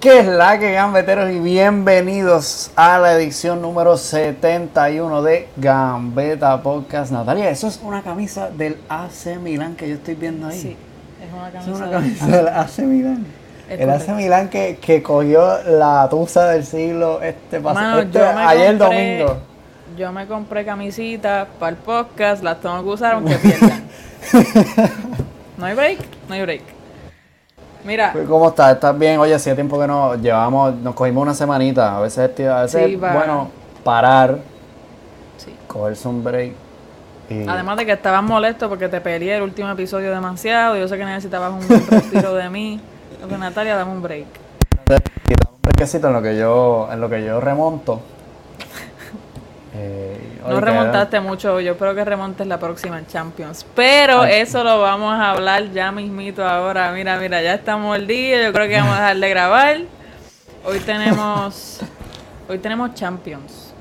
[0.00, 7.12] ¿Qué es la que gambeteros y bienvenidos a la edición número 71 de Gambeta Podcast.
[7.12, 10.58] Natalia, eso es una camisa del AC Milan que yo estoy viendo ahí.
[10.58, 10.76] Sí,
[11.22, 11.76] es una Es camisa.
[11.76, 13.26] una de- camisa del AC Milan.
[13.68, 14.08] Es El AC.
[14.14, 18.00] Milan que, que cogió la tusa del siglo este pasado.
[18.00, 19.36] Este- ayer compré- domingo.
[19.98, 23.82] Yo me compré camisitas para el podcast, las tengo que usar aunque pierdan.
[25.58, 26.62] no hay break, no hay break.
[27.84, 28.74] Mira, Pues, ¿Cómo estás?
[28.74, 29.18] ¿Estás bien?
[29.18, 31.96] Oye, hacía tiempo que nos llevamos, nos cogimos una semanita.
[31.96, 33.48] A veces, tío, a veces Sí, bueno,
[33.82, 34.38] parar,
[35.38, 35.54] sí.
[35.66, 36.52] cogerse un break.
[37.30, 40.98] Y, además de que estabas molesto porque te peleé el último episodio demasiado, yo sé
[40.98, 42.80] que necesitabas un respiro de mí.
[43.28, 44.26] Que Natalia, dame un break.
[44.26, 48.00] y dame un brequecito en lo que yo, en lo que yo remonto.
[49.74, 50.09] Eh,
[50.46, 53.66] No remontaste mucho, yo espero que remontes la próxima en Champions.
[53.74, 54.40] Pero Ay.
[54.40, 56.92] eso lo vamos a hablar ya mismito ahora.
[56.92, 59.80] Mira, mira, ya estamos el día, yo creo que vamos a dejar de grabar.
[60.64, 61.80] Hoy tenemos
[62.48, 63.72] hoy tenemos Champions.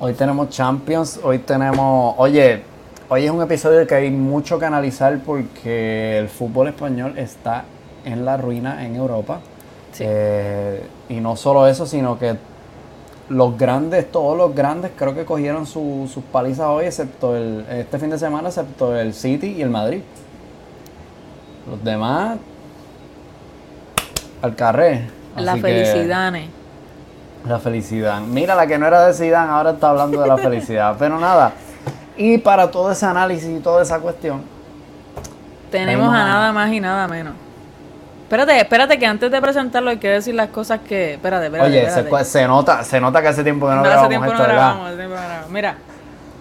[0.00, 2.62] Hoy tenemos Champions, hoy tenemos, oye,
[3.08, 7.64] hoy es un episodio que hay mucho que analizar porque el fútbol español está
[8.04, 9.40] en la ruina en Europa.
[9.92, 10.04] Sí.
[10.06, 12.36] Eh, y no solo eso, sino que
[13.28, 17.98] los grandes, todos los grandes creo que cogieron su- sus palizas hoy, excepto el, este
[17.98, 20.00] fin de semana, excepto el City y el Madrid.
[21.70, 22.38] Los demás,
[24.42, 25.10] al carré.
[25.36, 26.32] La Así que- felicidad.
[27.46, 28.20] la felicidad.
[28.22, 30.96] Mira, la que no era de Zidane ahora está hablando de la felicidad.
[30.98, 31.52] Pero nada.
[32.16, 34.42] Y para todo ese análisis y toda esa cuestión,
[35.70, 37.34] Tenemos a- nada más y nada menos.
[38.28, 41.14] Espérate, espérate que antes de presentarlo hay que decir las cosas que.
[41.14, 41.70] Espérate, espérate.
[41.70, 42.10] oye, se, espérate.
[42.10, 44.32] cu- se nota, se nota que hace tiempo que no, No, hace grabamos tiempo no
[44.32, 44.54] esto, ¿verdad?
[44.56, 45.50] grabamos, hace tiempo no grabamos.
[45.50, 45.76] Mira,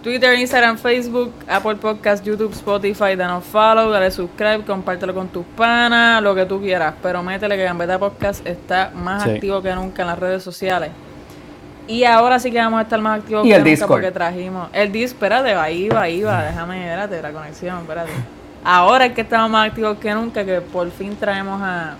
[0.04, 6.22] Twitter, Instagram, Facebook, Apple Podcast, YouTube, Spotify, danos follow, dale subscribe, compártelo con tus panas,
[6.22, 6.94] lo que tú quieras.
[7.02, 9.30] Pero métele que Gambeta Podcast está más Sí.
[9.32, 10.92] activo que nunca en las redes sociales.
[11.88, 13.90] Y ahora sí que vamos a estar más activos Y que el nunca Discord.
[13.90, 14.68] porque trajimos.
[14.74, 18.12] El Discord, espérate, ahí va, ahí va, déjame, espérate, la conexión, espérate.
[18.70, 21.96] Ahora es que estamos más activos que nunca, que por fin traemos a,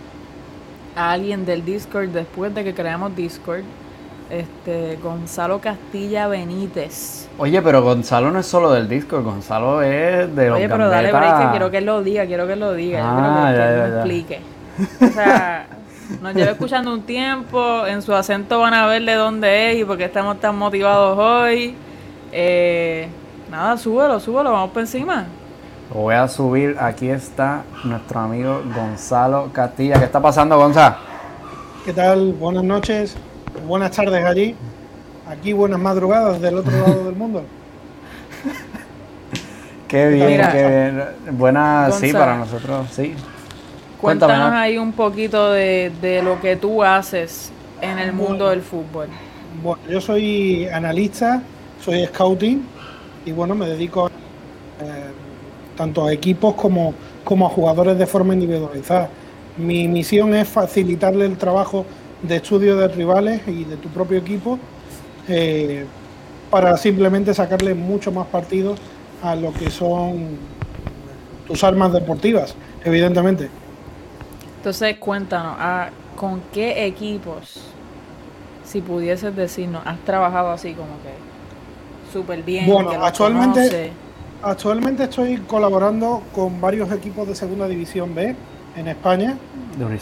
[0.98, 3.62] a alguien del Discord después de que creamos Discord.
[4.30, 7.30] Este, Gonzalo Castilla Benítez.
[7.38, 11.14] Oye, pero Gonzalo no es solo del disco, Gonzalo es de los Oye, pero dale
[11.14, 13.00] break que quiero que él lo diga, quiero que él lo diga.
[13.00, 13.96] Yo Ah, quiero que, ya, él ya.
[14.00, 14.42] explique.
[15.10, 15.68] O sea,
[16.22, 19.86] nos lleva escuchando un tiempo, en su acento van a ver de dónde es y
[19.86, 21.74] por qué estamos tan motivados hoy.
[22.34, 23.08] Eh,
[23.50, 25.26] nada, súbelo, súbelo, vamos por encima.
[25.90, 29.98] Lo voy a subir, aquí está nuestro amigo Gonzalo Castilla.
[30.00, 30.98] ¿Qué está pasando, Gonzalo?
[31.86, 32.34] ¿Qué tal?
[32.34, 33.16] Buenas noches,
[33.66, 34.56] buenas tardes allí.
[35.30, 37.44] Aquí buenas madrugadas del otro lado del mundo.
[39.88, 40.52] Qué bien, Mira.
[40.52, 41.38] qué bien.
[41.38, 43.16] Buena, sí, para nosotros, sí.
[44.02, 44.58] Cuéntame, Cuéntanos ¿no?
[44.60, 48.50] ahí un poquito de, de lo que tú haces en el mundo Bueno.
[48.50, 49.08] del fútbol.
[49.64, 51.42] Bueno, yo soy analista,
[51.82, 52.66] soy scouting
[53.26, 54.12] y bueno, me dedico eh,
[55.78, 56.94] tanto a equipos como,
[57.24, 59.10] como a jugadores de forma individualizada.
[59.56, 61.86] Mi misión es facilitarle el trabajo
[62.22, 64.60] de estudio de rivales y de tu propio equipo
[65.28, 65.86] eh,
[66.50, 68.76] para simplemente sacarle mucho más partido
[69.22, 70.38] a lo que son
[71.48, 73.50] tus armas deportivas, evidentemente.
[74.58, 77.62] Entonces, cuéntanos, ah, ¿con qué equipos,
[78.66, 82.66] si pudieses decirnos, has trabajado así como que súper bien?
[82.68, 83.92] Bueno, que actualmente-?
[84.44, 88.36] Actualmente estoy colaborando con varios equipos de Segunda División B
[88.76, 89.38] en España.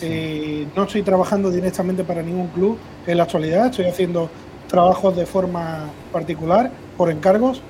[0.01, 2.77] Eh, no estoy trabajando directamente para ningún club
[3.07, 4.29] en la actualidad, estoy haciendo
[4.67, 7.61] trabajos de forma particular, por encargos.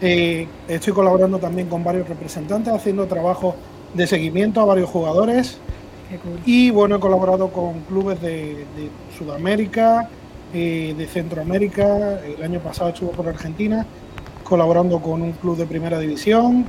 [0.00, 3.54] Eh, estoy colaborando también con varios representantes, haciendo trabajos
[3.94, 5.58] de seguimiento a varios jugadores.
[6.22, 6.40] Cool.
[6.44, 10.10] Y bueno, he colaborado con clubes de, de Sudamérica,
[10.52, 12.20] eh, de Centroamérica.
[12.20, 13.86] El año pasado estuve por Argentina,
[14.56, 16.66] colaborando con un club de primera división.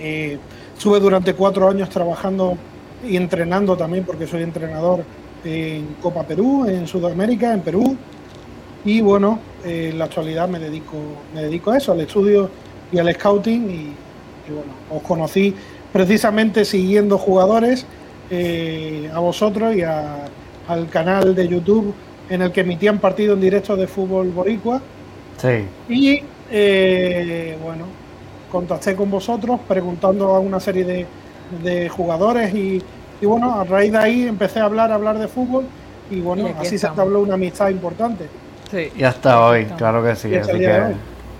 [0.00, 0.36] Eh,
[0.76, 2.56] estuve durante cuatro años trabajando
[3.08, 5.04] y entrenando también, porque soy entrenador
[5.44, 7.96] en Copa Perú, en Sudamérica, en Perú.
[8.84, 10.96] Y bueno, eh, en la actualidad me dedico,
[11.32, 12.50] me dedico a eso, al estudio
[12.90, 13.70] y al scouting.
[13.70, 13.74] Y,
[14.48, 15.54] y bueno, os conocí
[15.92, 17.86] precisamente siguiendo jugadores
[18.28, 20.24] eh, a vosotros y a-
[20.66, 21.94] al canal de YouTube
[22.28, 24.80] en el que emitían partidos en directo de fútbol boricua.
[25.38, 25.64] Sí.
[25.88, 27.84] Y eh, bueno,
[28.50, 31.06] contacté con vosotros preguntando a una serie de,
[31.62, 32.82] de jugadores y,
[33.20, 35.64] y bueno, a raíz de ahí empecé a hablar, a hablar de fútbol
[36.10, 36.98] y bueno, Y así se estamos.
[36.98, 38.28] entabló una amistad importante.
[38.70, 38.90] Sí.
[38.96, 39.78] Y hasta hoy, Estamos.
[39.78, 40.34] claro que sí.
[40.34, 40.82] Así que,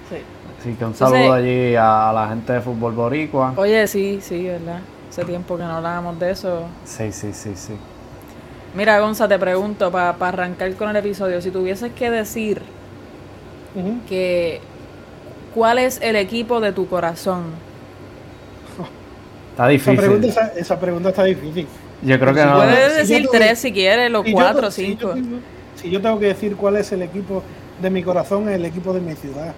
[0.09, 0.17] sí.
[0.63, 3.55] sí, que un Entonces- saludo allí a la gente de fútbol boricua.
[3.57, 4.81] Oye, sí, sí, ¿verdad?
[5.11, 6.63] Hace tiempo que no hablábamos de eso.
[6.85, 7.75] Sí, sí, sí, sí.
[8.75, 12.63] Mira, Gonza, te pregunto, para arrancar con el episodio, si tuvieses que decir
[14.09, 14.61] que
[15.55, 17.45] cuál es el equipo de tu corazón.
[19.51, 20.35] Está difícil.
[20.57, 21.67] Esa pregunta, está difícil.
[22.03, 22.57] Yo creo que no.
[22.57, 25.15] Puedes decir tres si quieres, los cuatro, cinco.
[25.77, 27.43] Si yo, tengo que decir cuál es el equipo
[27.81, 29.53] de mi corazón, es el equipo de mi ciudad.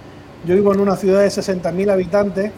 [0.46, 2.50] Yo vivo en una ciudad de 60.000 habitantes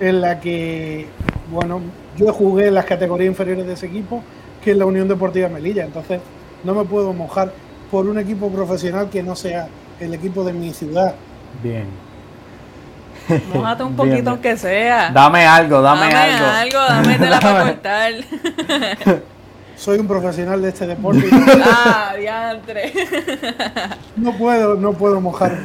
[0.00, 1.06] en la que,
[1.50, 1.80] bueno,
[2.16, 4.22] yo jugué en las categorías inferiores de ese equipo,
[4.62, 5.84] que es la Unión Deportiva Melilla.
[5.84, 6.20] Entonces,
[6.64, 7.52] no me puedo mojar
[7.90, 9.68] por un equipo profesional que no sea
[10.00, 11.14] el equipo de mi ciudad.
[11.62, 12.07] Bien.
[13.54, 15.10] Mójate un poquito aunque sea.
[15.10, 16.44] Dame algo, dame, algo.
[16.44, 18.12] Dame algo, dame la para cortar.
[19.76, 21.24] Soy un profesional de este deporte.
[21.64, 22.92] ah, diantre.
[24.16, 25.56] no puedo, no puedo mojar.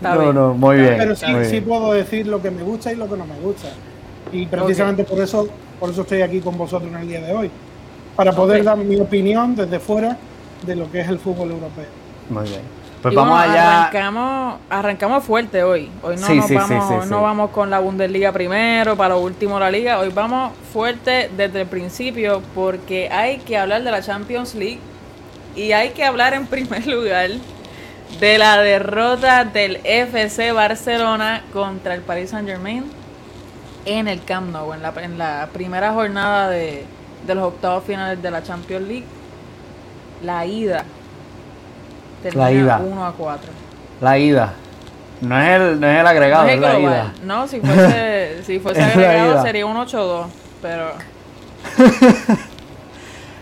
[0.00, 0.96] no, no, muy bien.
[0.98, 3.68] Pero sí, sí puedo decir lo que me gusta y lo que no me gusta.
[4.30, 5.48] Y precisamente por eso,
[5.80, 7.50] por eso estoy aquí con vosotros en el día de hoy.
[8.14, 10.18] Para poder dar mi opinión desde fuera
[10.66, 11.86] de lo que es el fútbol europeo.
[12.28, 12.81] Muy bien.
[13.02, 13.80] Pues vamos allá.
[13.80, 15.90] Arrancamos, arrancamos fuerte hoy.
[16.02, 19.98] Hoy no, vamos, no vamos con la Bundesliga primero, para lo último la liga.
[19.98, 24.78] Hoy vamos fuerte desde el principio porque hay que hablar de la Champions League
[25.56, 27.30] y hay que hablar en primer lugar
[28.20, 32.84] de la derrota del FC Barcelona contra el Paris Saint Germain
[33.84, 36.84] en el Camp Nou, en la, en la primera jornada de,
[37.26, 39.06] de los octavos finales de la Champions League.
[40.22, 40.84] La ida
[42.34, 42.80] la ida.
[42.84, 43.50] 1 a 4.
[44.00, 44.52] La ida.
[45.20, 47.12] No es el, no es el agregado, es, la ida.
[47.22, 50.26] No, si fuese, si fuese agregado sería un 8-2,
[50.60, 50.90] pero...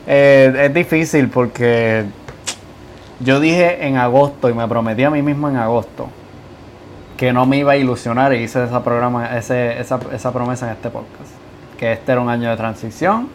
[0.07, 2.05] eh, es difícil porque
[3.21, 6.09] yo dije en agosto y me prometí a mí mismo en agosto
[7.21, 10.73] que no me iba a ilusionar y hice esa, programa, ese, esa, esa promesa en
[10.73, 11.31] este podcast.
[11.79, 13.29] Que este era un año de transición,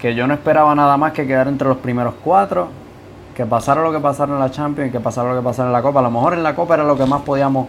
[0.00, 2.70] que yo no esperaba nada más que quedar entre los primeros cuatro
[3.38, 5.72] que pasara lo que pasara en la Champions y que pasara lo que pasara en
[5.72, 6.00] la Copa.
[6.00, 7.68] A lo mejor en la Copa era lo que más podíamos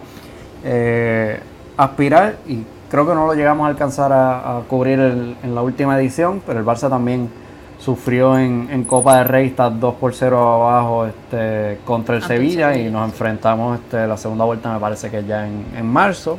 [0.64, 1.38] eh,
[1.76, 6.42] aspirar y creo que no lo llegamos a alcanzar a, cubrir en la última edición,
[6.44, 7.30] pero el Barça también
[7.78, 12.90] sufrió en, Copa de Rey, está 2 por 0 abajo este, contra el Sevilla y
[12.90, 16.36] nos enfrentamos este, la segunda vuelta me parece que ya en, marzo.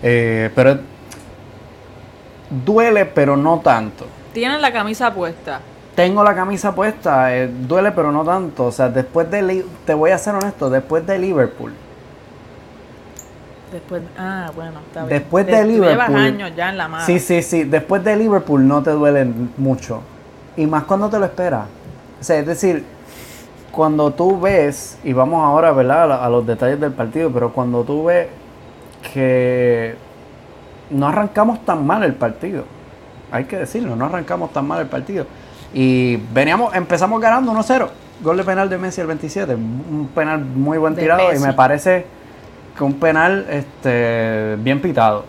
[0.00, 0.78] Eh, pero
[2.64, 4.06] duele, pero no tanto.
[4.32, 5.60] Tienen la camisa puesta
[5.96, 8.66] tengo la camisa puesta, eh, duele pero no tanto.
[8.66, 11.72] O sea, después de, te voy a ser honesto, después de Liverpool.
[13.72, 15.18] Después, ah, bueno, está bien.
[15.18, 15.88] Después de, Liverpool.
[15.88, 17.04] Llevas años ya en la mano.
[17.04, 17.64] Sí, sí, sí.
[17.64, 19.26] Después de Liverpool no te duele
[19.56, 20.02] mucho.
[20.56, 21.66] Y más cuando te lo esperas.
[22.20, 22.84] O sea, es decir,
[23.72, 26.24] cuando tú ves, y vamos ahora, ¿verdad?
[26.24, 28.28] A los detalles del partido, pero cuando tú ves
[29.12, 29.96] que
[30.90, 32.64] no arrancamos tan mal el partido.
[33.32, 35.26] Hay que decirlo, no arrancamos tan mal el partido
[35.72, 37.88] y veníamos, empezamos ganando 1-0.
[38.22, 39.54] Gol de penal de Messi el 27.
[39.54, 42.06] Un penal muy buen tirado y me parece
[42.76, 45.24] que un penal este, bien pitado.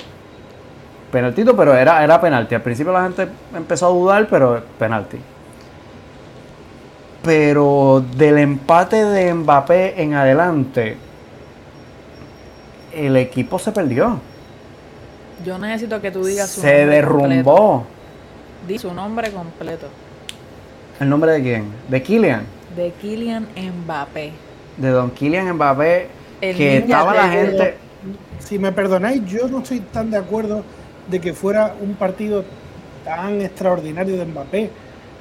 [1.11, 2.55] Penaltito, pero era, era penalti.
[2.55, 5.17] Al principio la gente empezó a dudar, pero penalti.
[7.23, 10.97] Pero del empate de Mbappé en adelante,
[12.93, 14.19] el equipo se perdió.
[15.45, 17.85] Yo necesito que tú digas su Se derrumbó.
[18.67, 19.87] Di su nombre completo.
[20.99, 21.65] ¿El nombre de quién?
[21.89, 22.43] ¿De Kylian?
[22.75, 23.47] De Kylian
[23.83, 24.31] Mbappé.
[24.77, 26.07] De don Kylian Mbappé,
[26.41, 27.77] que estaba la gente...
[28.39, 30.63] Si me perdonáis, yo no estoy tan de acuerdo
[31.09, 32.45] de que fuera un partido
[33.03, 34.69] tan extraordinario de Mbappé.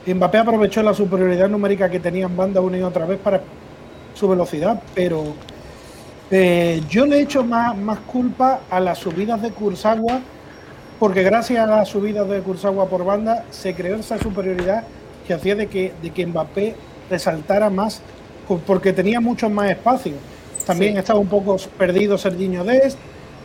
[0.07, 3.41] Mbappé aprovechó la superioridad numérica que tenía en banda una y otra vez para
[4.15, 5.25] su velocidad, pero
[6.31, 10.21] eh, yo le he hecho más, más culpa a las subidas de Kursagua,
[10.99, 14.85] porque gracias a las subidas de Kursagua por banda se creó esa superioridad
[15.27, 16.75] que hacía de que, de que Mbappé
[17.11, 18.01] resaltara más
[18.67, 20.15] porque tenía mucho más espacio.
[20.65, 22.99] También estaba un poco perdido Serginho Dest.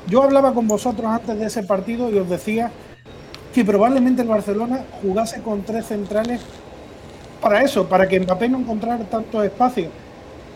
[0.07, 2.71] Yo hablaba con vosotros antes de ese partido y os decía
[3.53, 6.41] que probablemente el Barcelona jugase con tres centrales
[7.41, 9.89] para eso, para que Mbappé no encontrara tanto espacio.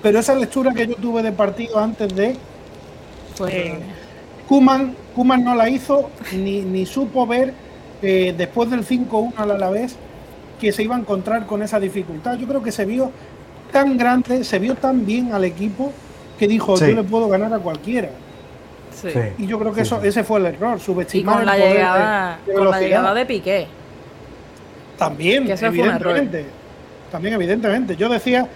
[0.01, 2.35] Pero esa lectura que yo tuve de partido antes de
[3.49, 3.79] eh,
[4.47, 7.53] Kuman, Kuman no la hizo ni, ni supo ver
[8.01, 9.95] eh, después del 5-1 al Alavés
[10.59, 12.37] que se iba a encontrar con esa dificultad.
[12.37, 13.11] Yo creo que se vio
[13.71, 15.91] tan grande, se vio tan bien al equipo
[16.37, 18.09] que dijo, yo le puedo ganar a cualquiera.
[19.37, 22.71] Y yo creo que eso ese fue el error, subestimar con la llegada, de, con
[22.71, 23.67] la llegada de Piqué.
[24.97, 26.45] También, evidentemente.
[27.11, 27.95] También, evidentemente.
[27.95, 28.47] Yo decía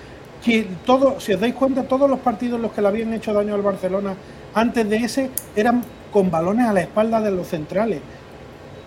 [0.44, 3.34] que todo, si os dais cuenta, todos los partidos en los que le habían hecho
[3.34, 4.15] daño al Barcelona
[4.53, 8.00] antes de ese eran con balones a la espalda de los centrales.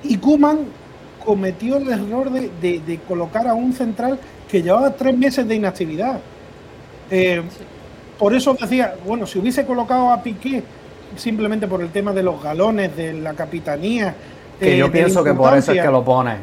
[0.02, 0.60] Y Kuman
[1.24, 4.18] cometió el error de, de colocar a un central
[4.50, 6.20] que llevaba tres meses de inactividad.
[7.10, 7.42] Eh,
[8.18, 10.62] por eso decía, bueno, si hubiese colocado a Piqué
[11.16, 14.14] simplemente por el tema de los galones, de la capitanía.
[14.58, 16.36] Que yo pienso que por eso es que lo pone.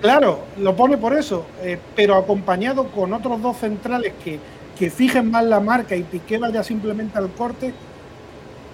[0.00, 4.38] Claro, lo pone por eso, eh, pero acompañado con otros dos centrales que,
[4.78, 7.72] que fijen más la marca y Piqué vaya simplemente al corte,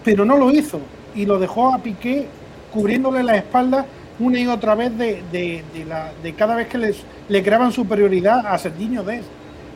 [0.03, 0.81] pero no lo hizo
[1.15, 2.27] y lo dejó a Piqué
[2.73, 3.87] cubriéndole la espalda
[4.21, 6.99] una y otra vez de, de, la, de cada vez que les,
[7.29, 9.25] le creaban superioridad a Sergiño Des.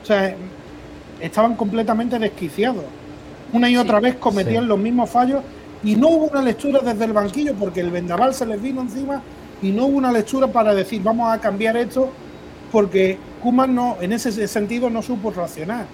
[0.02, 0.36] O sea,
[1.20, 2.84] estaban completamente desquiciados.
[3.52, 5.42] Una y otra vez cometían los mismos fallos
[5.82, 9.22] y no hubo una lectura desde el banquillo porque el vendaval se les vino encima
[9.62, 12.10] y no hubo una lectura para decir vamos a cambiar esto
[12.72, 15.86] porque Kuman no, en ese sentido no supo reaccionar.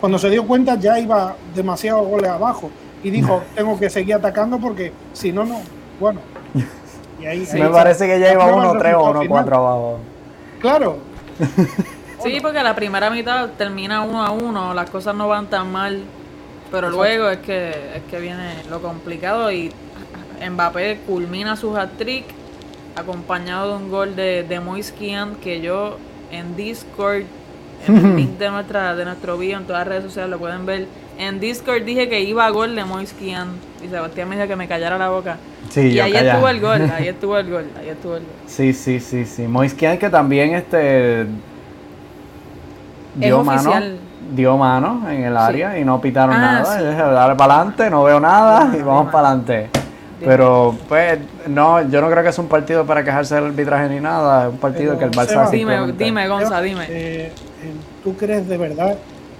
[0.00, 2.70] Cuando se dio cuenta ya iba demasiado goles abajo
[3.04, 5.60] y dijo tengo que seguir atacando porque si no, no,
[6.00, 6.20] bueno.
[7.18, 9.98] Me parece que ya iba 1-3 o 1-4 abajo.
[10.60, 10.98] Claro.
[12.22, 16.02] sí, porque la primera mitad termina 1 a 1, las cosas no van tan mal,
[16.70, 19.72] pero luego es que, es que viene lo complicado y
[20.40, 22.24] Mbappé culmina su hat-trick
[22.94, 25.98] acompañado de un gol de, de Moiskian que yo
[26.30, 27.22] en Discord,
[27.86, 30.66] en el link de, nuestra, de nuestro video, en todas las redes sociales lo pueden
[30.66, 30.86] ver.
[31.18, 33.48] En Discord dije que iba a gol de Moiskian
[33.84, 35.38] y Sebastián me dijo que me callara la boca.
[35.70, 38.32] Sí, y ahí estuvo el gol, ahí estuvo el gol, ahí estuvo el gol.
[38.46, 39.46] Sí, sí, sí, sí.
[39.46, 41.26] Moiskian que también este
[43.14, 43.72] dio mano,
[44.34, 46.78] dio mano en el área y no pitaron ah, nada.
[46.78, 46.84] Sí.
[46.84, 49.70] Dale para adelante, no veo nada y vamos para adelante.
[50.18, 54.00] Pero, pues, no, yo no creo que es un partido para quejarse del arbitraje ni
[54.00, 54.46] nada.
[54.46, 55.50] Es un partido que el Barça.
[55.50, 56.86] dime, dime, Gonza, dime.
[56.88, 57.32] Eh,
[58.02, 58.96] ¿Tú crees de verdad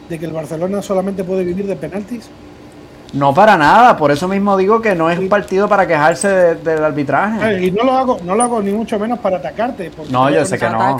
[0.08, 2.28] de que el Barcelona solamente puede vivir de penaltis?
[3.12, 6.84] No para nada, por eso mismo digo que no es un partido para quejarse del
[6.84, 7.64] arbitraje.
[7.64, 9.90] Y no lo hago, no lo hago ni mucho menos para atacarte.
[10.10, 10.96] No, yo sé que no.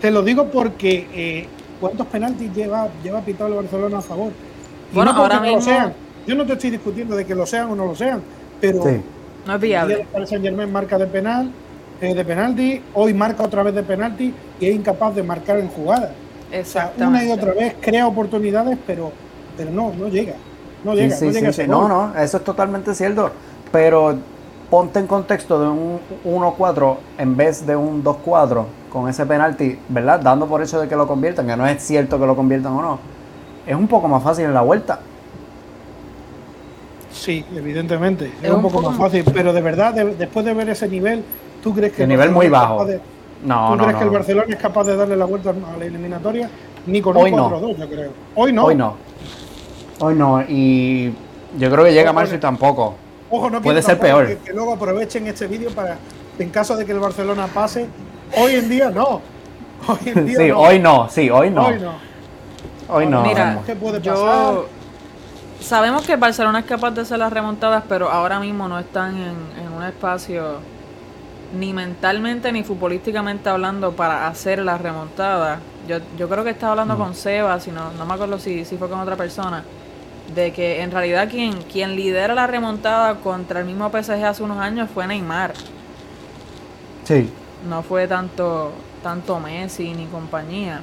[0.00, 1.48] Te lo digo porque eh,
[1.80, 4.32] ¿cuántos penaltis lleva, lleva pitado el Barcelona a favor?
[4.92, 5.60] bueno, ahora mismo...
[5.60, 5.92] sean.
[6.26, 8.20] Yo no te estoy discutiendo de que lo sean o no lo sean,
[8.60, 8.84] pero
[9.46, 10.06] no es viable.
[10.12, 11.50] El Saint Germain marca de penal,
[12.00, 15.68] eh, de penalti, hoy marca otra vez de penalti y es incapaz de marcar en
[15.68, 16.12] jugada.
[16.98, 19.12] una y otra vez crea oportunidades, pero,
[19.56, 20.34] pero no, no llega.
[20.84, 23.30] No llega, no, llega no, no, eso es totalmente cierto.
[23.72, 24.16] Pero
[24.70, 30.20] ponte en contexto de un 1-4 en vez de un 2-4 con ese penalti, ¿verdad?
[30.20, 32.82] Dando por hecho de que lo conviertan, que no es cierto que lo conviertan o
[32.82, 32.98] no.
[33.66, 35.00] Es un poco más fácil en la vuelta.
[37.10, 38.30] Sí, evidentemente.
[38.42, 39.24] Es, un, poco, más fácil.
[39.32, 41.24] Pero de verdad, después de ver ese nivel,
[41.62, 42.02] ¿tú crees que...
[42.02, 42.86] El nivel muy bajo.
[43.44, 46.48] no, ¿Tú crees que el Barcelona es capaz de darle la vuelta a la eliminatoria?
[46.86, 48.10] Ni con un 4-2, yo creo.
[48.34, 48.66] Hoy no.
[48.66, 48.94] Hoy no.
[49.98, 51.14] Hoy no, y
[51.58, 52.94] yo creo que llega marzo y tampoco.
[53.30, 54.36] Ojo, no puede ser peor.
[54.38, 55.96] Que, luego aprovechen este vídeo para,
[56.38, 57.86] en caso de que el Barcelona pase,
[58.36, 59.20] hoy en día no.
[59.88, 61.66] Hoy en día sí, hoy no, sí, hoy no.
[61.66, 61.92] Hoy no.
[62.88, 63.22] Hoy no.
[63.22, 64.54] Mira, ¿qué puede pasar?
[65.60, 69.36] sabemos que Barcelona es capaz de hacer las remontadas, pero ahora mismo no están en,
[69.62, 70.60] en un espacio
[71.54, 75.60] ni mentalmente ni futbolísticamente hablando para hacer las remontadas.
[75.88, 78.76] Yo, yo creo que estaba hablando con Seba, si no, no me acuerdo si, si
[78.76, 79.64] fue con otra persona
[80.34, 84.58] de que en realidad quien, quien lidera la remontada contra el mismo PSG hace unos
[84.58, 85.52] años fue Neymar.
[87.04, 87.30] Sí.
[87.68, 88.72] No fue tanto,
[89.02, 90.80] tanto Messi ni compañía.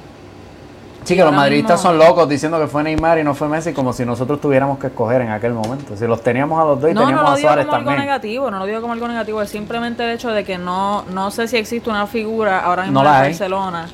[1.04, 3.92] Sí, que los madridistas son locos diciendo que fue Neymar y no fue Messi, como
[3.92, 5.96] si nosotros tuviéramos que escoger en aquel momento.
[5.96, 8.58] Si los teníamos a los dos y teníamos no a Suárez como Algo negativo, no
[8.58, 11.58] lo digo como algo negativo, es simplemente el hecho de que no, no sé si
[11.58, 13.88] existe una figura ahora mismo en Barcelona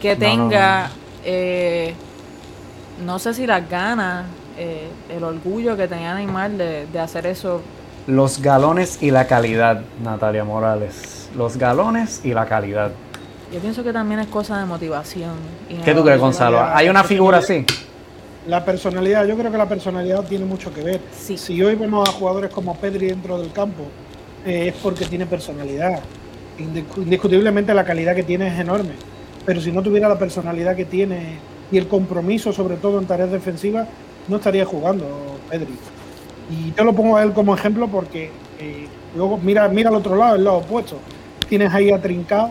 [0.00, 0.90] que tenga,
[1.24, 1.94] eh,
[3.04, 4.24] no sé si las ganas
[4.56, 7.60] eh, el orgullo que tenía Neymar de, de hacer eso.
[8.06, 11.30] Los galones y la calidad, Natalia Morales.
[11.36, 12.92] Los galones y la calidad.
[13.52, 15.32] Yo pienso que también es cosa de motivación.
[15.84, 16.58] ¿Qué tú crees, Gonzalo?
[16.62, 17.66] ¿Hay una figura así?
[18.46, 21.00] La personalidad, yo creo que la personalidad tiene mucho que ver.
[21.12, 23.82] Si hoy vemos a jugadores como Pedri dentro del campo,
[24.46, 26.00] eh, es porque tiene personalidad.
[26.58, 28.92] Indiscutiblemente la calidad que tiene es enorme.
[29.44, 31.38] Pero si no tuviera la personalidad que tiene
[31.70, 33.86] y el compromiso, sobre todo en tareas defensivas,
[34.28, 35.04] no estaría jugando
[35.50, 35.74] Pedri.
[36.50, 40.16] Y yo lo pongo a él como ejemplo porque eh, luego mira, mira al otro
[40.16, 40.96] lado, el lado opuesto.
[41.48, 42.50] Tienes ahí a Trincao,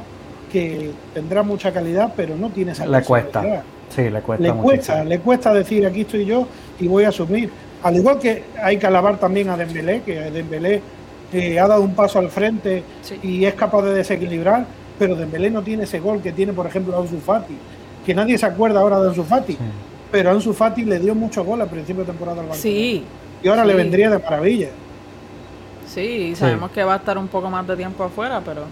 [0.52, 3.64] que tendrá mucha calidad, pero no tiene esa Le cuesta.
[3.90, 4.44] Sí, le cuesta.
[4.44, 6.48] Le cuesta, le cuesta decir aquí estoy yo
[6.80, 7.50] y voy a asumir.
[7.84, 10.82] Al igual que hay que alabar también a Dembélé, que Dembélé
[11.34, 12.84] eh, ha dado un paso al frente
[13.24, 14.66] y es capaz de desequilibrar,
[15.00, 17.58] pero Dembélé no tiene ese gol que tiene, por ejemplo, Ansu Fati,
[18.06, 19.58] que nadie se acuerda ahora de Ansu Fati
[20.12, 22.80] pero Ansu Fati le dio mucho gol al principio de temporada al Barcelona.
[22.80, 23.04] Sí.
[23.42, 24.70] Y ahora le vendría de maravilla.
[25.88, 28.64] Sí, sabemos que va a estar un poco más de tiempo afuera, pero...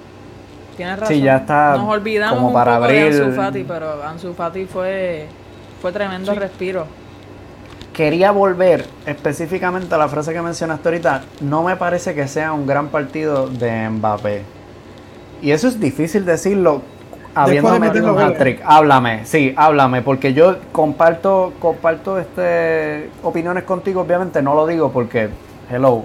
[0.79, 1.13] tienes razón.
[1.15, 4.33] Sí, ya está Nos olvidamos como un para poco abrir- de Ansu Fati, pero Ansu
[4.33, 5.25] Fati fue,
[5.81, 6.85] fue tremendo respiro.
[7.93, 11.21] Quería volver específicamente a la frase que mencionaste ahorita.
[11.41, 14.41] No me parece que sea un gran partido de Mbappé.
[15.41, 16.81] Y eso es difícil decirlo
[17.35, 18.61] habiendo de metido un hat-trick.
[18.63, 25.27] Háblame, sí, háblame, porque yo comparto, comparto este opiniones contigo, obviamente no lo digo porque,
[25.69, 26.03] hello,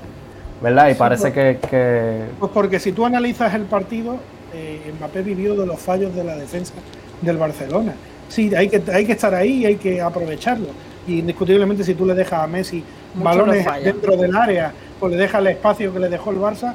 [0.61, 0.89] ¿verdad?
[0.89, 4.17] Y Sí, parece pues- que, que- Pues porque si tú analizas el partido,
[4.55, 6.73] eh, Mbappé vivió de los fallos de la defensa
[7.21, 7.95] del Barcelona.
[8.29, 10.69] Sí, hay que, hay que estar ahí y hay que aprovecharlo.
[11.07, 12.83] Y indiscutiblemente si tú le dejas a Messi
[13.15, 16.75] Mucho balones dentro del área, pues le dejas el espacio que le dejó el Barça.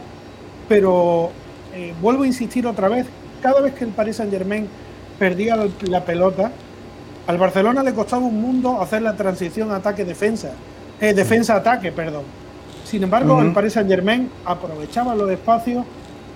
[0.67, 1.31] Pero
[1.73, 3.07] eh, vuelvo a insistir otra vez,
[3.41, 4.67] cada vez que el Paris Saint Germain
[5.17, 6.51] perdía la, pelota,
[7.27, 10.51] al Barcelona le costaba un mundo hacer la transición ataque-defensa.
[11.01, 12.23] Eh, defensa-ataque, perdón.
[12.83, 15.85] Sin embargo, el Paris Saint Germain aprovechaba los espacios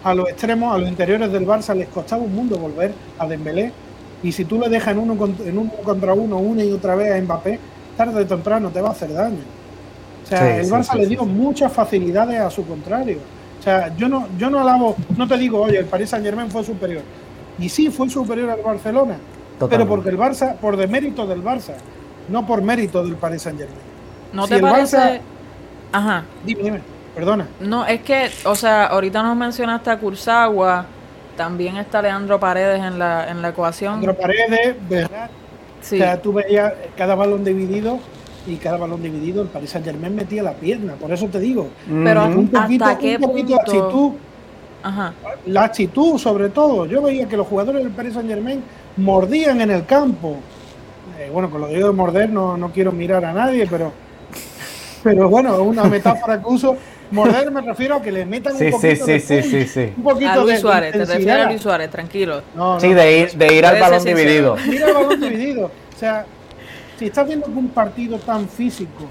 [0.04, 3.72] a los extremos, a los interiores del Barça, les costaba un mundo volver a Dembélé.
[4.22, 6.96] Y si tú le dejas en uno, cont- en uno contra uno una y otra
[6.96, 7.60] vez a Mbappé,
[7.98, 9.40] tarde o temprano te va a hacer daño.
[10.24, 11.26] O sea, Sí, el Barça sí, le dio sí.
[11.26, 13.18] muchas facilidades a su contrario.
[13.60, 16.50] O sea, yo no, yo no alabo, no te digo, oye, el Paris Saint Germain
[16.50, 17.02] fue superior.
[17.60, 19.18] Y sí, fue superior al Barcelona.
[19.70, 21.74] Pero porque el Barça, por demérito del Barça,
[22.30, 23.80] no por mérito del Paris Saint Germain.
[24.34, 24.98] ¿No Si te el parece?
[24.98, 25.20] Barça-
[25.92, 26.24] Ajá.
[26.46, 26.80] Dime, dime,
[27.16, 27.48] perdona.
[27.60, 30.86] No, es que, o sea, ahorita nos mencionaste a Kurzawa,
[31.38, 33.96] también está Leandro Paredes en la, en la ecuación.
[33.96, 35.30] Andro Paredes, ¿verdad?
[35.82, 35.96] Sí.
[35.96, 38.00] O sea, tú veías cada balón dividido
[38.48, 40.94] y cada balón dividido el Paris Saint Germain metía la pierna.
[40.94, 43.62] Por eso te digo, Pero un poquito, ¿hasta qué un poquito punto?
[43.62, 44.12] actitud,
[44.84, 45.14] Ajá.
[45.46, 46.86] la actitud sobre todo.
[46.86, 48.64] Yo veía que los jugadores del Paris Saint Germain
[48.98, 50.38] mordían en el campo.
[51.20, 53.92] Eh, bueno, con lo que digo de morder no, no quiero mirar a nadie, pero
[55.04, 56.78] pero bueno, es una metáfora que uso.
[57.12, 59.68] Morder me refiero a que le metan Sí, un poquito sí, de sí, punch, sí,
[59.68, 59.94] sí.
[59.98, 61.50] un poquito A Luis de Suárez, te refieres a.
[61.50, 62.42] Luis Suárez, tranquilo.
[62.56, 64.56] No, no, Sí, de ir, de ir al balón dividido.
[64.68, 65.66] Mira el balón dividido.
[65.66, 66.26] O sea,
[66.98, 69.06] si estás viendo un partido tan físico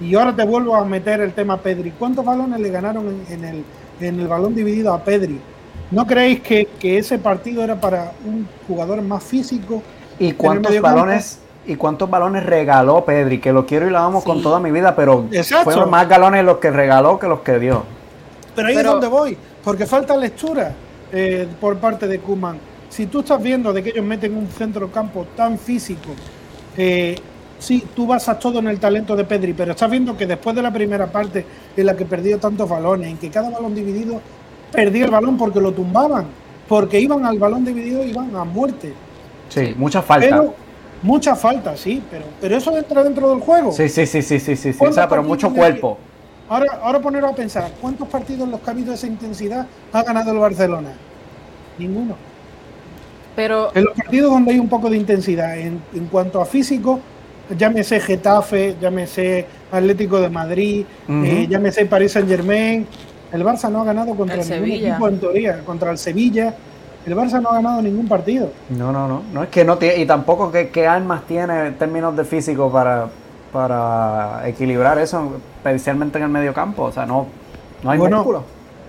[0.00, 3.44] y ahora te vuelvo a meter el tema Pedri, ¿cuántos balones le ganaron en, en
[3.44, 3.64] el,
[4.00, 5.38] en el balón dividido a Pedri?
[5.90, 9.82] ¿No creéis que, que ese partido era para un jugador más físico?
[10.18, 13.38] ¿Y cuántos balones y cuántos balones regaló Pedri?
[13.38, 15.64] Que lo quiero y lo amo con toda mi vida, pero Exacto.
[15.64, 17.82] fueron más galones los que regaló que los que dio.
[18.54, 20.72] Pero ahí Pero- es donde voy, porque falta lectura
[21.12, 22.58] eh, por parte de Kuman.
[22.88, 26.10] Si tú estás viendo de que ellos meten un centrocampo tan físico,
[26.76, 27.16] eh,
[27.58, 30.62] sí, tú basas todo en el talento de Pedri, pero estás viendo que después de
[30.62, 31.44] la primera parte
[31.76, 34.20] en la que perdió tantos balones, en que cada balón dividido
[34.72, 36.26] perdía el balón porque lo tumbaban,
[36.68, 38.92] porque iban al balón dividido y iban a muerte.
[39.48, 40.28] Sí, mucha falta.
[40.28, 40.54] Pero
[41.02, 43.72] mucha falta, sí, pero, pero eso entra dentro del juego.
[43.72, 44.70] sí, sí, sí, sí, sí, sí, sí.
[44.70, 45.98] O ¿Cuántos sea, pero mucho cuerpo.
[46.48, 50.02] Ahora, ahora poneros a pensar, ¿cuántos partidos en los que ha habido esa intensidad ha
[50.02, 50.90] ganado el Barcelona?
[51.78, 52.16] Ninguno.
[53.36, 56.98] Pero En los partidos donde hay un poco de intensidad, en, en cuanto a físico,
[57.56, 61.24] llámese Getafe, llámese Atlético de Madrid, Ujú.
[61.24, 62.86] eh, llámese Paris Saint Germain,
[63.32, 64.88] el Barça no ha ganado contra El ningún Sevilla.
[64.90, 66.54] equipo en teoría, contra el Sevilla,
[67.06, 68.50] el Barça no ha ganado ningún partido.
[68.70, 69.22] No, no, no.
[69.32, 72.70] No es que no tiene, y tampoco que, qué armas tiene en términos de físico
[72.70, 73.08] para,
[73.52, 76.84] para equilibrar eso, especialmente en el medio campo.
[76.84, 77.26] O sea, no,
[77.82, 78.44] no hay Bueno, músculo.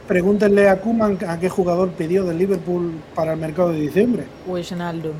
[0.07, 4.25] Pregúntenle a Kuman a qué jugador pidió del Liverpool para el mercado de diciembre.
[4.45, 5.13] Wijnaldum.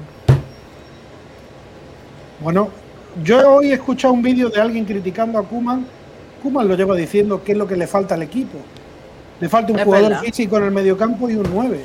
[2.41, 2.69] Bueno,
[3.23, 5.85] yo hoy he escuchado un vídeo de alguien criticando a Kuman.
[6.41, 8.57] Kuman lo lleva diciendo qué es lo que le falta al equipo.
[9.39, 10.23] Le falta un Es jugador verdad.
[10.23, 11.79] físico en el mediocampo y un 9.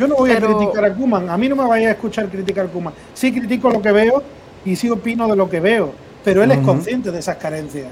[0.00, 1.28] Yo no voy Pero- a criticar a Kuman.
[1.28, 2.94] A mí no me vaya a escuchar criticar a Kuman.
[3.14, 4.22] Sí critico lo que veo
[4.64, 5.92] y sí opino de lo que veo.
[6.24, 7.88] Pero él es consciente de esas carencias.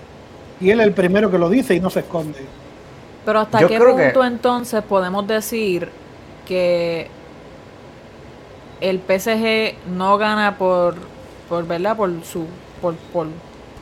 [0.61, 2.39] Y él es el primero que lo dice y no se esconde.
[3.25, 5.89] Pero hasta Yo qué creo que- punto entonces podemos decir
[6.47, 7.09] que
[8.81, 10.95] el PSG no gana por,
[11.49, 12.47] por verdad, por su,
[12.81, 13.27] por, por,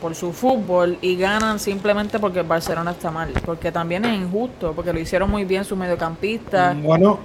[0.01, 3.33] por su fútbol y ganan simplemente porque el Barcelona está mal.
[3.45, 6.81] Porque también es injusto, porque lo hicieron muy bien sus mediocampistas.
[6.83, 7.19] Bueno,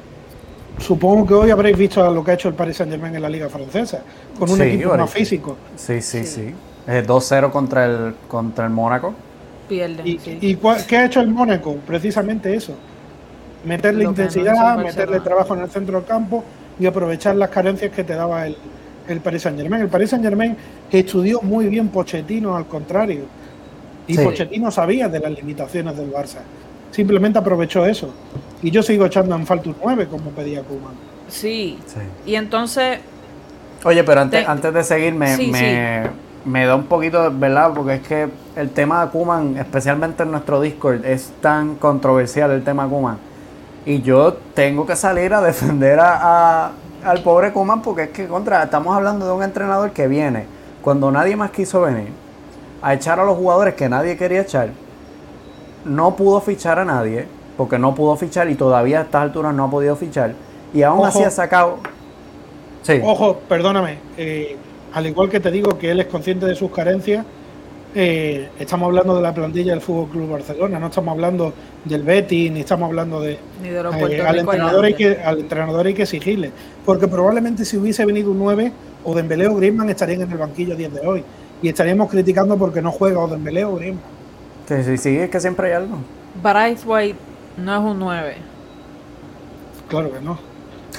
[0.81, 3.29] supongo que hoy habréis visto lo que ha hecho el Paris Saint Germain en la
[3.29, 4.01] liga francesa.
[4.37, 5.57] Con un Sí, equipo más físico.
[5.75, 6.25] Sí, sí, Sí.
[6.25, 6.55] sí.
[6.87, 9.13] Eh, 2-0 contra el, contra el Mónaco.
[9.69, 10.05] Pierden.
[10.07, 10.37] ¿Y, sí.
[10.41, 11.75] y cua- qué ha hecho el Mónaco?
[11.85, 12.73] Precisamente eso.
[13.63, 16.43] Meterle Lo no intensidad, meterle trabajo en el centro del campo
[16.79, 18.55] y aprovechar las carencias que te daba el,
[19.07, 19.83] el Paris Saint Germain.
[19.83, 20.57] El Paris Saint Germain
[20.91, 23.25] estudió muy bien Pochettino al contrario.
[24.07, 24.23] Y Sí.
[24.23, 26.39] Pochettino sabía de las limitaciones del Barça.
[26.89, 28.11] Simplemente aprovechó eso.
[28.61, 30.93] Y yo sigo echando en falta un 9 como pedía Koeman.
[31.27, 31.79] Sí.
[31.85, 31.99] Sí.
[32.25, 32.99] Y entonces,
[33.83, 36.03] Oye, pero antes, Te- antes de seguir, me, Sí, me,
[36.45, 40.31] me da un poquito de verdad, porque es que el tema de Kuman, especialmente en
[40.31, 43.17] nuestro Discord, es tan controversial el tema Kuman.
[43.85, 46.71] Y yo tengo que salir a defender a, a-
[47.03, 50.45] al pobre Kuman porque es que contra, estamos hablando de un entrenador que viene
[50.83, 52.09] cuando nadie más quiso venir
[52.83, 54.69] a echar a los jugadores que nadie quería echar.
[55.85, 57.25] No pudo fichar a nadie
[57.61, 60.33] porque no pudo fichar y todavía a estas alturas no ha podido fichar.
[60.73, 61.05] Y aún Ojo.
[61.05, 61.77] así ha sacado.
[62.81, 62.99] Sí.
[63.03, 64.57] Ojo, perdóname, eh,
[64.91, 67.23] al igual que te digo que él es consciente de sus carencias,
[67.93, 71.53] eh, estamos hablando de la plantilla del Fútbol Club Barcelona, no estamos hablando
[71.85, 73.37] del Betis, ni estamos hablando de.
[73.61, 76.49] Ni de los eh, al, entrenador hay que, al entrenador hay que exigirle,
[76.83, 78.71] porque probablemente si hubiese venido un 9,
[79.03, 81.23] o Dembélé o Griezmann estarían en el banquillo a 10 de hoy.
[81.61, 84.01] Y estaríamos criticando porque no juega o Dembélé o Griezmann.
[84.67, 85.97] Sí, sí, sí, es que siempre hay algo.
[86.41, 88.35] Bryce White no es un 9.
[89.89, 90.37] Claro que no.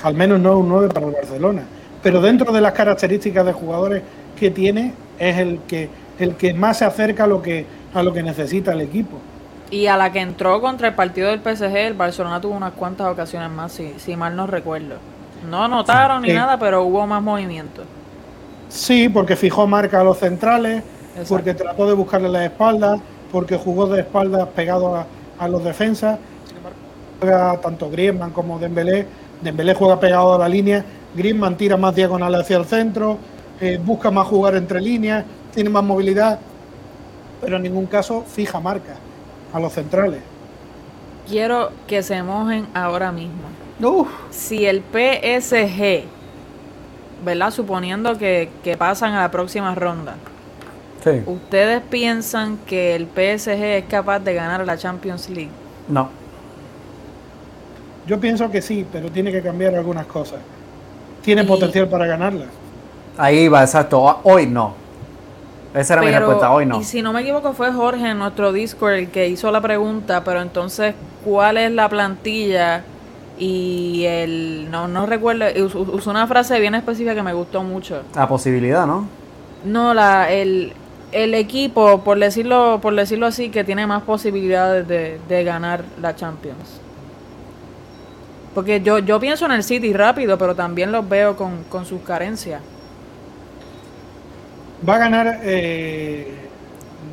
[0.03, 1.63] Al menos no un 9 para el Barcelona.
[2.03, 4.03] Pero dentro de las características de jugadores
[4.39, 5.89] que tiene, es el que,
[6.19, 9.19] el que más se acerca a lo que, a lo que necesita el equipo.
[9.71, 13.07] Y a la que entró contra el partido del PSG, el Barcelona tuvo unas cuantas
[13.07, 14.97] ocasiones más, si, si mal no recuerdo.
[15.49, 17.83] No anotaron ni nada, pero hubo más movimiento.
[18.69, 21.29] Sí, porque fijó marca a los centrales, Exacto.
[21.29, 25.07] porque trató de buscarle las espaldas, porque jugó de espaldas pegado a,
[25.39, 26.19] a los defensas.
[27.23, 29.07] Juega tanto Griezmann como Dembélé.
[29.41, 33.17] Dembélé juega pegado a la línea, Griezmann tira más diagonal hacia el centro,
[33.61, 36.39] eh, busca más jugar entre líneas, tiene más movilidad,
[37.41, 38.95] pero en ningún caso fija marca
[39.53, 40.21] a los centrales.
[41.29, 43.43] Quiero que se mojen ahora mismo.
[43.81, 44.09] Uf.
[44.31, 46.05] Si el PSG,
[47.25, 47.51] ¿verdad?
[47.53, 50.17] Suponiendo que, que pasan a la próxima ronda,
[51.05, 51.21] Sí.
[51.27, 55.51] ¿ustedes piensan que el PSG es capaz de ganar la Champions League?
[55.89, 56.22] No.
[58.07, 60.41] Yo pienso que sí, pero tiene que cambiar algunas cosas.
[61.23, 62.47] Tiene Y- potencial para ganarla.
[63.17, 64.21] Ahí va, exacto.
[64.25, 64.75] Hoy no.
[65.75, 66.81] Esa era mi respuesta, hoy no.
[66.81, 70.23] Y si no me equivoco, fue Jorge en nuestro Discord el que hizo la pregunta,
[70.25, 72.85] pero entonces, ¿cuál es la plantilla?
[73.39, 74.69] Y el.
[74.71, 75.47] No, no recuerdo.
[75.65, 78.03] us- us- Usó una frase bien específica que me gustó mucho.
[78.15, 79.07] La posibilidad, ¿no?
[79.65, 80.75] No, la, el,
[81.13, 86.15] el equipo, por decirlo, por decirlo así, que tiene más posibilidades de, de ganar la
[86.15, 86.81] Champions.
[88.55, 92.03] Porque yo, yo pienso en el City rápido, pero también los veo con, con sus
[92.03, 92.61] carencias.
[94.87, 95.41] Va a ganar.
[95.43, 96.29] eh,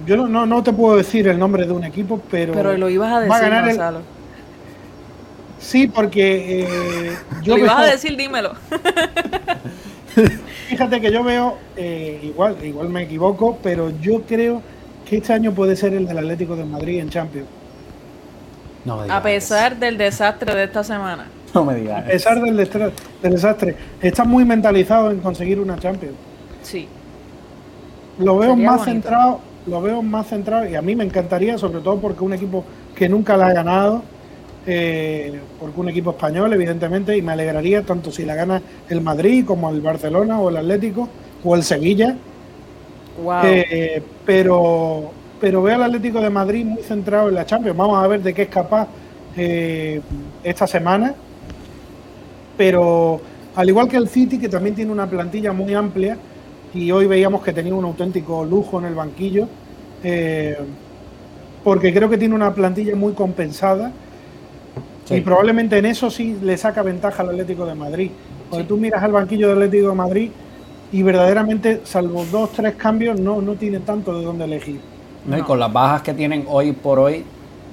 [0.06, 2.54] yo no, no, no te puedo decir el nombre de un equipo, pero.
[2.54, 4.02] Pero lo ibas a va decir, ganar el- Gonzalo.
[5.60, 8.54] Sí, porque eh, yo Lo ibas a decir, dímelo.
[10.68, 14.62] fíjate que yo veo, eh, igual, igual me equivoco, pero yo creo
[15.08, 17.48] que este año puede ser el del Atlético de Madrid en Champions.
[18.86, 21.26] No me digas A pesar del desastre de esta semana.
[21.54, 25.78] No me digas A pesar del, destra- del desastre, está muy mentalizado en conseguir una
[25.80, 26.16] Champions.
[26.62, 26.88] Sí.
[28.20, 28.92] Lo veo Sería más bonito.
[29.08, 32.64] centrado, lo veo más centrado y a mí me encantaría, sobre todo porque un equipo
[32.96, 34.04] que nunca la ha ganado,
[34.68, 39.46] eh, porque un equipo español, evidentemente, y me alegraría tanto si la gana el Madrid
[39.46, 41.08] como el Barcelona o el Atlético
[41.44, 42.16] o el Sevilla,
[43.22, 43.42] Wow.
[43.44, 47.78] Eh, pero, pero veo al Atlético de Madrid muy centrado en la Champions.
[47.78, 48.88] Vamos a ver de qué es capaz
[49.38, 50.02] eh,
[50.44, 51.14] esta semana.
[52.58, 53.22] Pero
[53.56, 56.18] al igual que el City, que también tiene una plantilla muy amplia,
[56.74, 59.48] y hoy veíamos que tenía un auténtico lujo en el banquillo,
[60.04, 60.58] eh,
[61.64, 63.92] porque creo que tiene una plantilla muy compensada.
[65.06, 65.16] Sí.
[65.16, 68.12] Y probablemente en eso sí le saca ventaja al Atlético de Madrid.
[68.50, 68.68] Cuando Sí.
[68.68, 70.32] tú miras al banquillo del Atlético de Madrid
[70.92, 74.80] y verdaderamente, salvo dos, tres cambios, no, no tiene tanto de dónde elegir.
[75.26, 77.24] No, y con las bajas que tienen hoy por hoy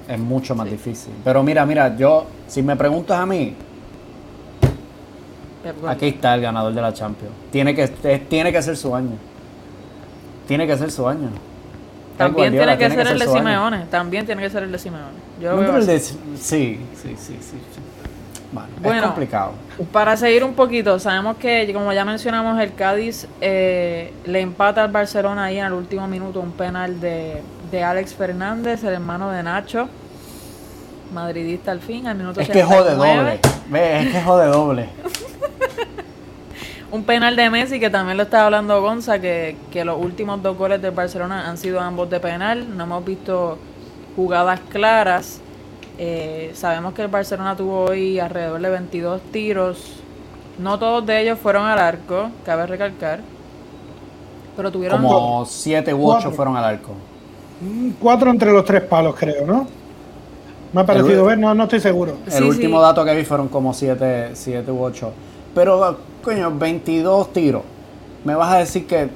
[0.07, 1.13] es mucho más difícil.
[1.23, 3.55] Pero mira, mira, yo, si me preguntas a mí,
[5.87, 7.33] aquí está el ganador de la Champions.
[7.51, 7.87] Tiene que,
[8.29, 9.15] tiene que ser su año.
[10.47, 11.29] Tiene que ser su año.
[12.17, 13.27] También tiene que ser el de.
[13.27, 13.85] Simeone.
[13.91, 15.05] También tiene que ser el de Simeone.
[15.41, 16.15] Yo lo No, veo pero el así.
[16.15, 17.57] de- sí, sí, sí, sí.
[18.51, 18.99] Bueno, Bueno.
[18.99, 19.51] es complicado.
[19.91, 24.91] Para seguir un poquito, sabemos que, como ya mencionamos, el Cádiz eh, le empata al
[24.91, 29.43] Barcelona ahí en el último minuto un penal de, de Alex Fernández, el hermano de
[29.43, 29.89] Nacho,
[31.13, 33.39] madridista al fin, al minuto Es que jode 89.
[33.69, 33.99] doble.
[33.99, 34.89] Es que jode doble.
[36.89, 40.57] Un penal de Messi, que también lo estaba hablando Gonza, que, que los últimos dos
[40.57, 42.77] goles del Barcelona han sido ambos de penal.
[42.77, 43.57] No hemos visto
[44.15, 45.41] jugadas claras.
[45.97, 50.01] Eh, sabemos que el Barcelona tuvo hoy alrededor de 22 tiros.
[50.59, 53.19] No todos de ellos fueron al arco, cabe recalcar.
[54.55, 55.01] Pero tuvieron...
[55.01, 56.31] Como siete u ocho Cuatro.
[56.31, 56.91] fueron al arco.
[57.61, 59.67] Mm, Cuatro entre los tres palos, creo, ¿no?
[60.73, 62.17] Me ha parecido ver, no, no estoy seguro.
[62.25, 62.83] El Sí, último sí.
[62.83, 65.11] dato que vi fueron como 7 siete u 8.
[65.55, 67.63] Pero, coño, 22 tiros.
[68.25, 69.09] Me vas a decir que.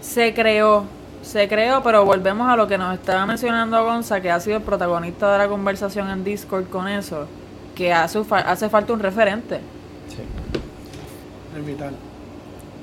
[0.00, 0.84] Se creó,
[1.26, 4.62] se creó, pero volvemos a lo que nos estaba mencionando Gonza, que ha sido el
[4.62, 7.26] protagonista de la conversación en Discord con eso.
[7.74, 9.56] que hace, fa- hace falta un referente.
[10.08, 10.22] Sí.
[11.58, 11.92] Es vital.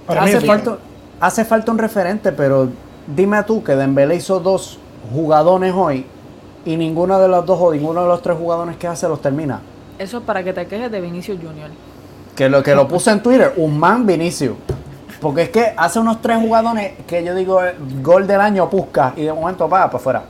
[0.06, 0.48] Para Hace vital.
[0.48, 0.78] falta,
[1.20, 2.70] hace falta un referente, pero
[3.08, 4.78] dime tú que Dembélé hizo dos
[5.12, 6.06] jugadones hoy
[6.64, 9.62] y ninguno de los dos o ninguno de los tres jugadores que hace los termina.
[9.98, 11.70] Eso es para que te quejes de Vinicius Junior.
[12.36, 14.58] Que lo que lo puse en Twitter, un man Vinicio.
[15.24, 19.14] Porque es que hace unos tres jugadores que yo digo eh, gol del año Pusca
[19.16, 20.24] y de momento va para afuera.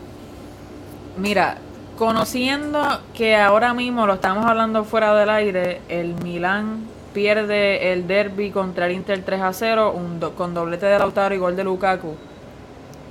[1.18, 1.58] Mira,
[1.98, 2.82] conociendo
[3.14, 8.86] que ahora mismo lo estamos hablando fuera del aire, el Milán pierde el derby contra
[8.86, 12.16] el Inter 3 a 0 un do- con doblete de Lautaro y gol de Lukaku.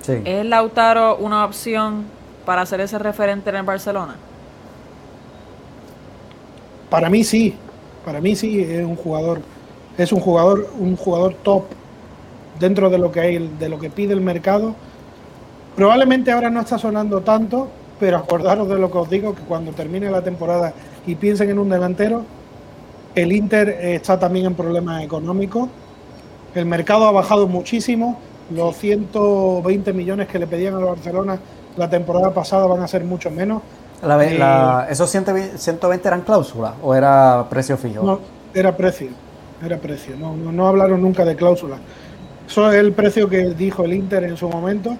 [0.00, 0.20] Sí.
[0.24, 2.04] ¿Es Lautaro una opción
[2.46, 4.16] para ser ese referente en el Barcelona?
[6.90, 7.54] Para mí sí,
[8.04, 9.40] para mí sí es un jugador,
[9.98, 11.64] es un jugador, un jugador top
[12.58, 14.74] dentro de lo que hay, de lo que pide el mercado.
[15.76, 19.72] Probablemente ahora no está sonando tanto, pero acordaros de lo que os digo, que cuando
[19.72, 20.72] termine la temporada
[21.06, 22.24] y piensen en un delantero,
[23.14, 25.68] el Inter eh, está también en problemas económicos.
[26.54, 28.18] El mercado ha bajado muchísimo.
[28.54, 31.38] Los 120 millones que le pedían al Barcelona
[31.76, 33.62] la temporada pasada van a ser mucho menos.
[34.02, 38.02] La Eh, la- ¿Esos 120, 120 eran cláusulas o era precio fijo?
[38.04, 38.18] No,
[38.52, 39.08] era precio,
[39.64, 40.14] era precio.
[40.18, 41.76] No, no, no hablaron nunca de cláusula.
[42.46, 44.96] Eso es el precio que dijo el Inter en su momento,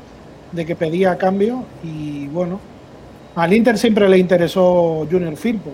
[0.53, 1.64] de que pedía a cambio.
[1.83, 2.61] Y bueno,
[3.35, 5.70] al Inter siempre le interesó Junior Firpo.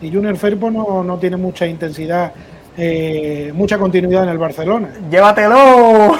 [0.00, 2.32] Y Junior Firpo no, no tiene mucha intensidad,
[2.76, 4.90] eh, mucha continuidad en el Barcelona.
[5.10, 6.12] ¡Llévatelo!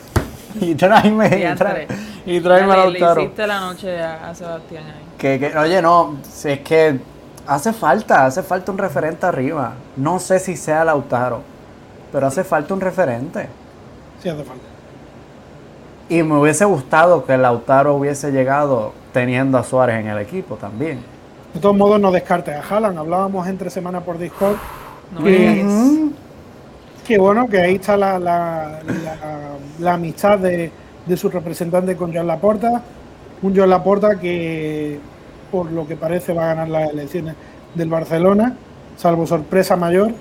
[0.60, 1.86] y tráeme, y, tra-
[2.24, 3.22] y tráeme a Ya le- Lautaro.
[3.22, 5.04] hiciste la noche a, a Sebastián ahí.
[5.18, 6.98] Que, que- oye, no, si es que
[7.46, 9.74] hace falta, hace falta un referente arriba.
[9.96, 11.42] No sé si sea Lautaro,
[12.12, 13.46] pero hace falta un referente.
[14.22, 14.64] Si hace falta.
[16.08, 21.00] Y me hubiese gustado que Lautaro hubiese llegado teniendo a Suárez en el equipo también.
[21.54, 22.98] De todos modos, no descartes a Haaland.
[22.98, 24.56] Hablábamos entre semana por Discord.
[25.12, 25.24] No
[27.06, 29.16] que- bueno, que ahí está la, la- la-
[29.78, 30.70] la amistad de,
[31.06, 32.82] de su representante con Joan Laporta.
[33.42, 34.98] Un Joan Laporta que,
[35.52, 37.34] por lo que parece, va a ganar las elecciones
[37.74, 38.54] del Barcelona,
[38.96, 40.12] salvo sorpresa mayor.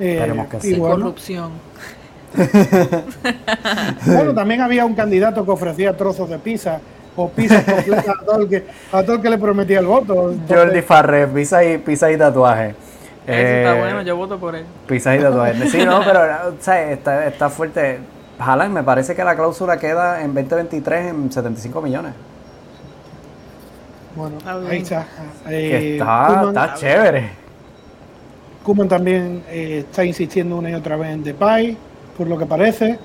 [0.00, 0.74] Eh, Esperemos que y sí.
[0.74, 1.50] bueno, corrupción.
[4.06, 6.80] bueno, también había un candidato que ofrecía trozos de pizza
[7.16, 10.30] o pizzas completas a todo el que, a todo el que le prometía el voto.
[10.32, 12.74] Entonces, Jordi Farré, pizza y, pizza y tatuaje.
[13.26, 14.64] Eso está Eh, bueno, yo voto por él.
[14.86, 15.68] Pizza y tatuaje.
[15.68, 17.98] Sí, no, pero o sea, está, está fuerte.
[18.38, 22.12] Haaland, me parece que la cláusula queda en 2023 en 75 millones.
[24.14, 24.36] bueno,
[24.70, 25.04] ahí está.
[25.48, 27.30] Que Eh, está, Koeman- está chévere.
[28.68, 31.74] Koeman también eh, está insistiendo una y otra vez en Depay,
[32.18, 32.98] por lo que parece.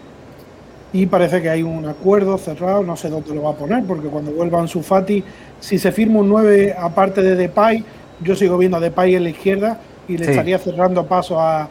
[0.91, 4.10] Y parece que hay un acuerdo cerrado, no sé dónde lo va a poner, porque
[4.10, 5.23] cuando vuelva Ansu Fati,
[5.62, 7.82] si se firma un 9 aparte de Depay,
[8.19, 10.32] yo sigo viendo a Depay en la izquierda y le Sí.
[10.32, 11.69] estaría cerrando paso a,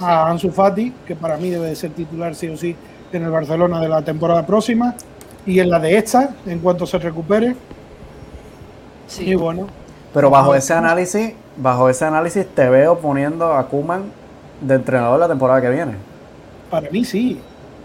[0.00, 2.74] a Ansu Fati, que para mí debe de ser titular sí o sí
[3.12, 4.96] en el Barcelona de la temporada próxima
[5.46, 7.54] y en la de esta, en cuanto se recupere.
[9.06, 9.30] Sí.
[9.30, 9.68] Y bueno,
[10.12, 14.04] Pero bajo ese análisis, bajo ese análisis te veo poniendo a Kuman
[14.60, 15.92] de entrenador la temporada que viene.
[16.70, 17.38] Para mí sí,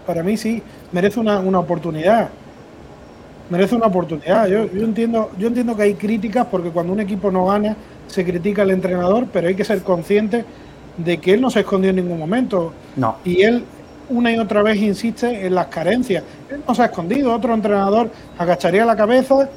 [0.06, 2.28] para mí sí, merece una, una oportunidad.
[3.50, 4.46] Merece una oportunidad.
[4.46, 7.76] Yo, yo entiendo, yo entiendo que hay críticas porque cuando un equipo no gana
[8.06, 10.44] se critica al entrenador, pero hay que ser consciente
[10.96, 12.72] de que él no se escondió en ningún momento.
[12.96, 13.16] No.
[13.24, 13.64] Y él
[14.10, 16.24] una y otra vez insiste en las carencias.
[16.50, 19.48] Él no se ha escondido, otro entrenador agacharía la cabeza.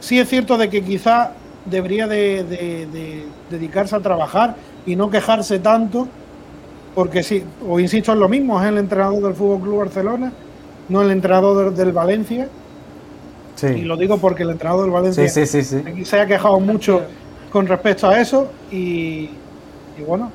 [0.00, 1.32] Sí es cierto de que quizá
[1.64, 6.08] debería de, de- de dedicarse a trabajar y no quejarse tanto,
[6.94, 10.32] porque sí, o insisto en lo mismo, es el entrenador del Fútbol Club Barcelona,
[10.88, 12.48] no el entrenador del, del Valencia,
[13.76, 15.84] y lo digo porque el entrenador del Valencia Sí, sí, sí, sí.
[15.86, 17.02] aquí se ha quejado mucho
[17.52, 19.28] con respecto a eso y,
[19.98, 20.30] y bueno,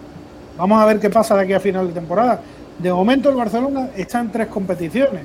[0.57, 2.39] vamos a ver qué pasa de aquí a final de temporada.
[2.77, 5.23] De momento el Barcelona está en tres competiciones.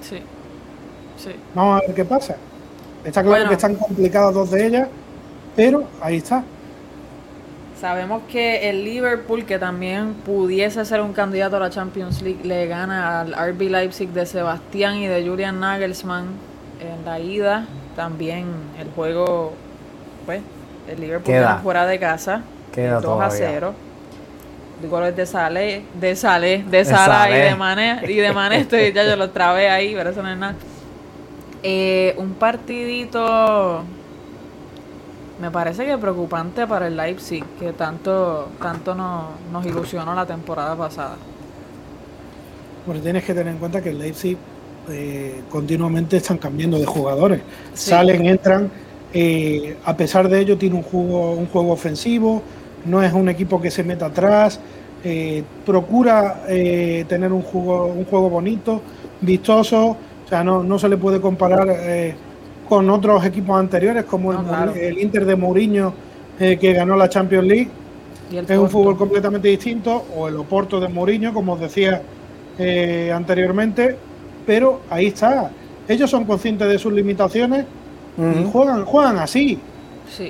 [0.00, 0.16] Sí.
[1.18, 1.30] Sí.
[1.54, 2.36] Vamos a ver qué pasa.
[3.04, 3.48] Está claro Bueno.
[3.48, 4.88] que están complicadas dos de ellas,
[5.56, 6.42] pero ahí está.
[7.80, 12.66] Sabemos que el Liverpool, que también pudiese ser un candidato a la Champions League, le
[12.66, 16.26] gana al RB Leipzig de Sebastián y de Julian Nagelsmann
[16.80, 17.66] en la ida.
[17.94, 18.46] También
[18.80, 19.52] el juego,
[20.26, 20.40] pues,
[20.88, 21.60] el Liverpool Queda.
[21.62, 23.48] fuera de casa, Queda 2 a todavía.
[23.48, 23.74] 0.
[24.82, 28.00] De goles de Sale, de Sale, de Sala y de Mané.
[28.08, 30.54] Y de Mané estoy, ya yo lo trabé ahí, pero eso no es nada.
[31.62, 33.82] Eh, un partidito
[35.40, 40.74] me parece que preocupante para el Leipzig, que tanto, tanto no- nos ilusionó la temporada
[40.76, 41.16] pasada.
[42.84, 44.36] Porque tienes que tener en cuenta que el Leipzig
[44.90, 47.40] eh, continuamente están cambiando de jugadores.
[47.74, 47.90] Sí.
[47.90, 48.70] Salen, entran.
[49.12, 52.42] eh, a pesar de ello tiene un juego, un juego ofensivo,
[52.84, 54.60] no es un equipo que se meta atrás,
[55.04, 58.82] eh, procura eh, tener un juego, un juego bonito,
[59.20, 59.96] vistoso,
[60.28, 61.74] o sea, no, no se le puede comparar
[62.68, 64.30] con otros equipos anteriores como
[64.74, 65.94] el, Inter de Mourinho
[66.38, 67.68] que ganó la Champions League.
[68.30, 72.02] Es un fútbol completamente distinto, o el Oporto de Mourinho, como os decía
[73.14, 73.96] anteriormente,
[74.46, 75.50] pero ahí está.
[75.88, 77.64] Ellos son conscientes de sus limitaciones
[78.18, 79.58] y juegan, juegan así.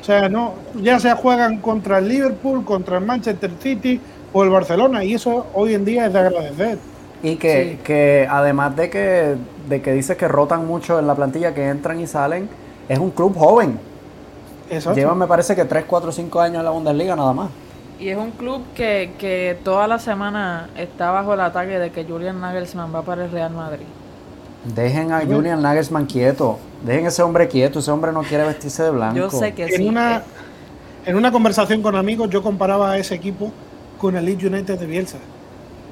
[0.01, 4.01] O sea, no, ya sea juegan contra el Liverpool, contra el Manchester City
[4.33, 6.79] o el Barcelona, y eso hoy en día es de agradecer.
[7.23, 9.37] Y que, que además de que,
[9.69, 12.49] de que dices que rotan mucho en la plantilla, que entran y salen,
[12.89, 13.79] es un club joven.
[14.95, 17.51] Llevan, me parece que 3, 4, 5 años en la Bundesliga nada más.
[17.99, 22.05] Y es un club que, que toda la semana está bajo el ataque de que
[22.05, 23.87] Julian Nagelsmann va para el Real Madrid.
[24.65, 26.59] Dejen a Julian Nagelsmann quieto.
[26.85, 27.81] Dejen ese hombre quieto.
[27.81, 29.17] Ese hombre no quiere vestirse de blanco.
[29.17, 30.23] Yo sé que en Una,
[31.07, 33.51] en una conversación con amigos, yo comparaba a ese equipo
[33.99, 35.19] con el Leeds United de Bielsa.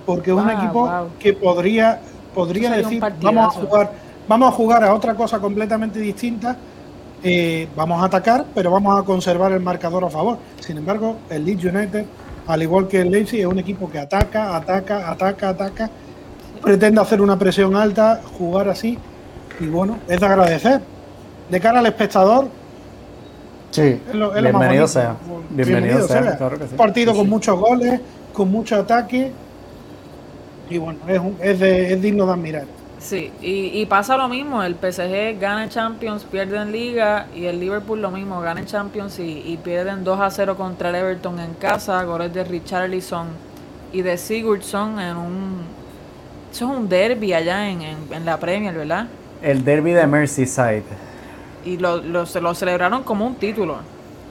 [0.06, 0.88] Porque es un equipo
[1.18, 2.00] que podría,
[2.34, 3.92] podría decir, vamos a jugar,
[4.26, 6.56] vamos a jugar a otra cosa completamente distinta.
[7.22, 10.38] Eh, vamos a atacar, pero vamos a conservar el marcador a favor.
[10.60, 12.04] Sin embargo, el Leeds United,
[12.46, 15.90] al igual que el Leipzig, es un equipo que ataca, ataca, ataca, ataca
[16.66, 18.98] pretende hacer una presión alta, jugar así,
[19.60, 20.80] y bueno, es de agradecer.
[21.48, 22.48] De cara al espectador,
[23.70, 25.14] sí, bienvenido sea.
[25.50, 26.36] Bienvenido, sea,
[26.76, 28.00] Partido con muchos goles,
[28.32, 29.30] con mucho ataque,
[30.68, 30.98] y bueno,
[31.40, 32.64] es, es, digno de admirar.
[32.98, 38.00] Sí, y, pasa lo mismo, el PSG gana Champions, pierde en Liga, y el Liverpool
[38.00, 42.02] lo mismo, gana Champions y, y pierden 2 a 0 contra el Everton en casa,
[42.05, 43.29] goles de Richarlison
[43.92, 45.76] y de Sigurdsson en un
[46.57, 49.09] eso es un derby allá en, la Premier, ¿verdad?
[49.42, 50.85] El derby de Merseyside.
[51.66, 53.76] Y lo, lo, lo celebraron como un título.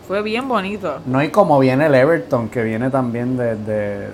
[0.08, 1.02] Fue bien bonito.
[1.06, 4.08] No, y como viene el Everton, que viene también de, de,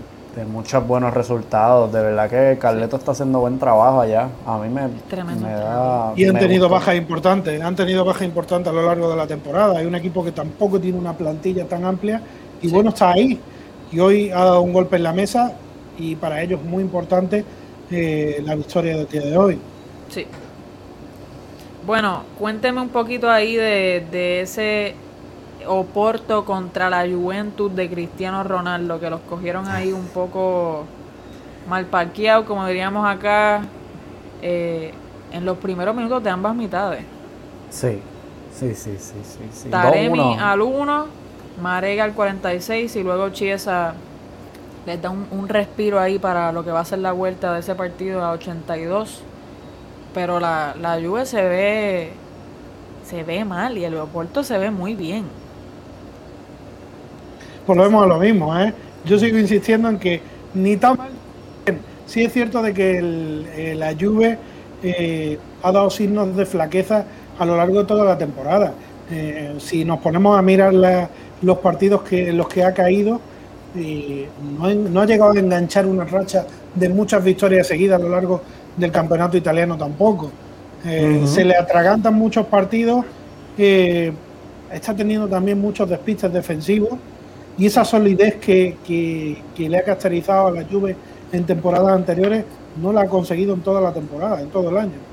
[0.46, 1.92] muchos buenos resultados.
[1.92, 4.30] De verdad que Carleto está haciendo buen trabajo allá.
[4.46, 6.14] A mí me, me da.
[6.16, 7.62] Y han tenido bajas importantes.
[7.62, 9.78] Han tenido bajas importantes a lo largo de la temporada.
[9.78, 12.22] Hay un equipo que tampoco tiene una plantilla tan amplia.
[12.62, 13.40] Y bueno, está ahí.
[13.92, 15.54] Y hoy ha dado un golpe en la mesa.
[15.98, 17.44] Y para ellos es muy importante
[17.90, 19.60] la victoria del día de hoy.
[20.10, 20.26] Sí.
[21.86, 24.94] Bueno, cuénteme un poquito ahí de, ese
[25.68, 30.86] Oporto contra la Juventus de Cristiano Ronaldo, que los cogieron ahí un poco
[31.68, 33.62] mal parqueados, como diríamos acá,
[34.42, 34.94] eh,
[35.32, 37.04] en los primeros minutos de ambas mitades.
[37.70, 38.00] Sí,
[38.54, 39.20] sí, sí, sí,
[39.52, 39.70] sí.
[39.70, 41.06] Taremi al 1,
[41.62, 43.94] Marega al 46 y luego Chiesa
[44.86, 47.76] les da un, respiro ahí para lo que va a ser la vuelta de ese
[47.76, 49.22] partido a 82.
[50.14, 52.14] Pero la, la Juve se ve
[53.06, 55.26] se ve mal y el Leopoldo se ve muy bien.
[57.72, 58.74] Volvemos a lo mismo, ¿eh?
[59.06, 60.20] Yo sigo insistiendo en que
[60.56, 61.12] ni tan mal.
[62.06, 63.00] Sí es cierto de que
[63.56, 64.38] eh, la Juve
[64.84, 67.06] eh, ha dado signos de flaqueza
[67.40, 68.74] a lo largo de toda la temporada.
[69.10, 70.74] Eh, si nos ponemos a mirar
[71.42, 73.22] los partidos que, en los que ha caído,
[73.74, 74.26] y
[74.60, 78.42] no, ha llegado a enganchar una racha de muchas victorias seguidas a lo largo
[78.76, 80.30] del campeonato italiano tampoco.
[80.84, 83.06] Se le atragantan muchos partidos,
[83.58, 87.00] está teniendo también muchos despistes defensivos
[87.58, 90.96] y esa solidez que, que, le ha caracterizado a la Juve
[91.32, 92.46] en temporadas anteriores
[92.82, 95.12] no la ha conseguido en toda la temporada, en todo el año.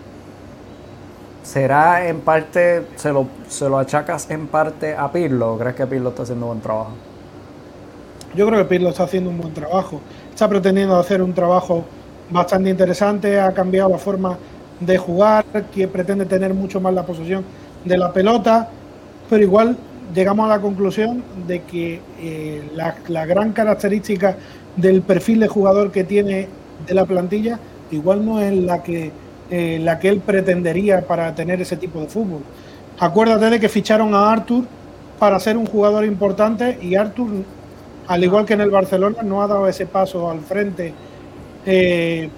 [1.42, 5.86] ¿Será en parte, se lo, se lo achacas en parte a Pirlo o crees que
[5.86, 6.92] Pirlo está haciendo buen trabajo?
[8.34, 10.00] Yo creo que Pirlo está haciendo un buen trabajo.
[10.30, 11.84] Está pretendiendo hacer un trabajo
[12.30, 14.36] bastante interesante, ha cambiado la forma
[14.80, 17.44] de jugar, que pretende tener mucho más la posesión
[17.84, 18.68] de la pelota,
[19.28, 19.76] pero igual
[20.14, 24.36] llegamos a la conclusión de que eh, la, gran característica
[24.76, 26.48] del perfil de jugador que tiene
[26.86, 27.58] de la plantilla
[27.90, 29.10] igual no es la que,
[29.50, 32.42] eh, la que él pretendería para tener ese tipo de fútbol.
[32.98, 34.64] Acuérdate de que ficharon a Arthur
[35.18, 37.28] para ser un jugador importante y Arthur
[38.08, 40.94] al igual que en el Barcelona, no ha dado ese paso al frente
[41.66, 42.30] eh,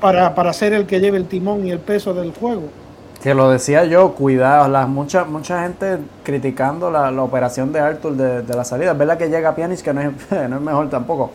[0.00, 2.62] para, ser el que lleve el timón y el peso del juego.
[3.22, 8.54] Que lo decía yo, cuidado, la, mucha, mucha gente criticando la, operación de Arthur de,
[8.54, 8.92] la salida.
[8.92, 10.12] Es verdad que llega Pjanic, que no es,
[10.48, 11.30] no es mejor tampoco.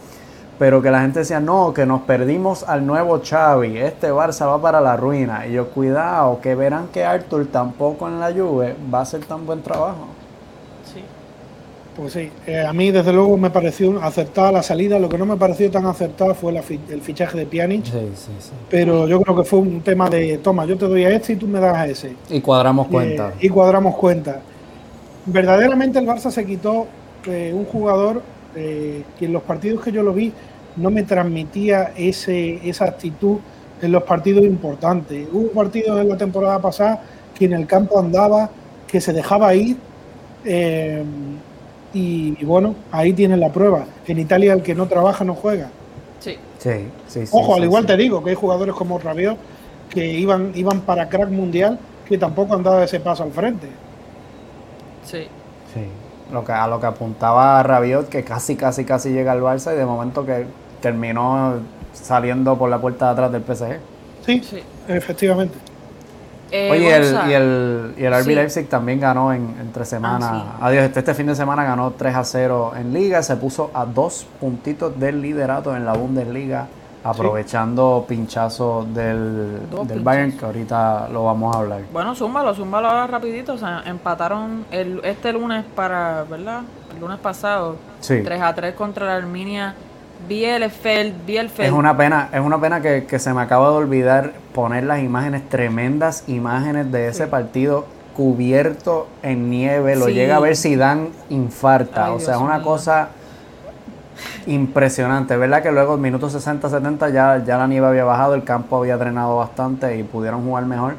[0.57, 4.59] Pero que la gente decía, no, que nos perdimos al nuevo Xavi, este Barça va
[4.59, 5.45] para la ruina.
[5.45, 9.45] Y yo, cuidado, que verán que Arthur tampoco en la Juve va a hacer tan
[9.45, 10.14] buen trabajo.
[11.95, 15.25] Pues sí, eh, a mí desde luego me pareció acertada la salida, lo que no
[15.25, 16.53] me pareció tan acertada fue
[16.89, 18.51] el fichaje de Pjanic, sí, sí, sí.
[18.69, 21.35] pero yo creo que fue un tema de, toma, yo te doy a este y
[21.37, 22.15] tú me das a ese.
[22.29, 23.33] Y cuadramos cuenta.
[23.39, 24.41] y cuadramos cuenta.
[25.25, 26.87] verdaderamente el Barça se quitó
[27.27, 28.21] eh, un jugador
[28.55, 30.33] eh, que en los partidos que yo lo vi
[30.75, 33.37] no me transmitía ese, esa actitud
[33.81, 35.27] en los partidos importantes.
[35.31, 37.01] Hubo partidos en la temporada pasada
[37.33, 38.49] que en el campo andaba,
[38.85, 39.77] que se dejaba ir.
[41.97, 43.85] Y, bueno, ahí tienen la prueba.
[44.05, 45.69] En Italia el que no trabaja no juega.
[46.19, 46.35] Sí.
[46.59, 49.37] Sí, sí, Ojo, al igual te digo que hay jugadores como Rabiot
[49.89, 53.67] que iban, iban para crack mundial que tampoco han dado ese paso al frente.
[55.05, 55.21] Sí.
[55.73, 55.81] Sí.
[56.33, 59.77] Lo que, a lo que apuntaba Rabiot, que casi, casi, casi llega al Barça y
[59.77, 60.45] de momento que
[60.81, 61.59] terminó
[61.93, 63.79] saliendo por la puerta de atrás del PSG.
[64.25, 64.63] Sí, Sí.
[64.89, 65.55] efectivamente.
[66.51, 68.35] Eh, Oye, el, y el, y el RB Sí.
[68.35, 70.29] Leipzig también ganó en, entre semanas.
[70.31, 70.57] Ah, sí.
[70.61, 73.23] Adiós, este, este fin de semana ganó 3 a 0 en Liga.
[73.23, 76.67] Se puso a dos puntitos del liderato en la Bundesliga,
[77.03, 80.39] aprovechando pinchazo del, Dos del Bayern, pinchazos.
[80.39, 81.81] que ahorita lo vamos a hablar.
[81.91, 83.53] Bueno, zúmbalo, zúmbalo ahora rapidito.
[83.53, 86.61] O sea, empataron el, este lunes para, ¿verdad?
[86.93, 87.77] El lunes pasado.
[88.01, 88.21] Sí.
[88.23, 89.73] 3 a 3 contra la Arminia.
[90.28, 91.67] Bielefeld, Bielefeld.
[91.67, 94.99] Es una pena, es una pena que, que se me acaba de olvidar poner las
[95.01, 97.30] imágenes, tremendas imágenes de ese Sí.
[97.30, 99.95] partido cubierto en nieve.
[99.95, 100.13] Lo Sí.
[100.13, 102.05] llega a ver si dan infarta.
[102.07, 102.63] Ay, o sea, es una mío.
[102.65, 103.09] cosa
[104.47, 105.36] impresionante.
[105.38, 108.97] ¿Verdad que luego, minutos 60, 70, ya, ya la nieve había bajado, el campo había
[108.97, 110.95] drenado bastante y pudieron jugar mejor?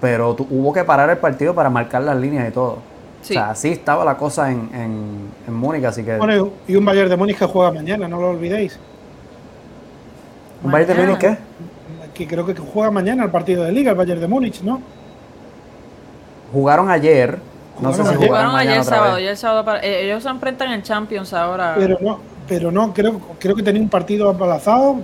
[0.00, 2.78] Pero tu- hubo que parar el partido para marcar las líneas y todo.
[3.22, 3.34] Sí.
[3.34, 6.16] O sea, así estaba la cosa en, en, en Múnich, así que...
[6.16, 8.78] Bueno, y un Bayern de Múnich que juega mañana, no lo olvidéis.
[10.62, 11.18] ¿Un Bayern de mañana.
[11.18, 12.14] Múnich qué?
[12.14, 14.80] Que creo que juega mañana el partido de Liga, el Bayern de Múnich, ¿no?
[16.52, 17.38] Jugaron ayer.
[17.80, 18.28] No sé Jugaron si ayer.
[18.28, 19.22] jugaron Jugaron mañana ayer otra sábado, vez.
[19.24, 21.74] ayer sábado para- eh, ellos se enfrentan en Champions ahora.
[21.78, 24.96] Pero no, pero no, creo, creo que tenía un partido aplazado.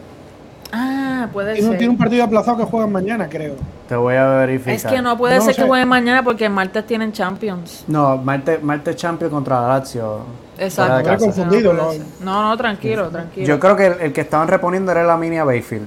[0.75, 1.79] Ah, puede Tiene, ser.
[1.79, 3.55] tiene un partido aplazado que juegan mañana, creo.
[3.89, 4.75] Te voy a verificar.
[4.75, 7.85] Es que no puede No ser que jueguen mañana porque el martes tienen Champions.
[7.87, 10.21] No, Marte, Marte Champions contra la Lazio.
[10.59, 11.05] Exacto.
[11.05, 11.19] Casa.
[11.19, 11.99] confundido, no, ¿no?
[12.21, 13.47] no, no, tranquilo, tranquilo.
[13.47, 15.87] Yo creo que el, el que estaban reponiendo era la Minia Bayfield.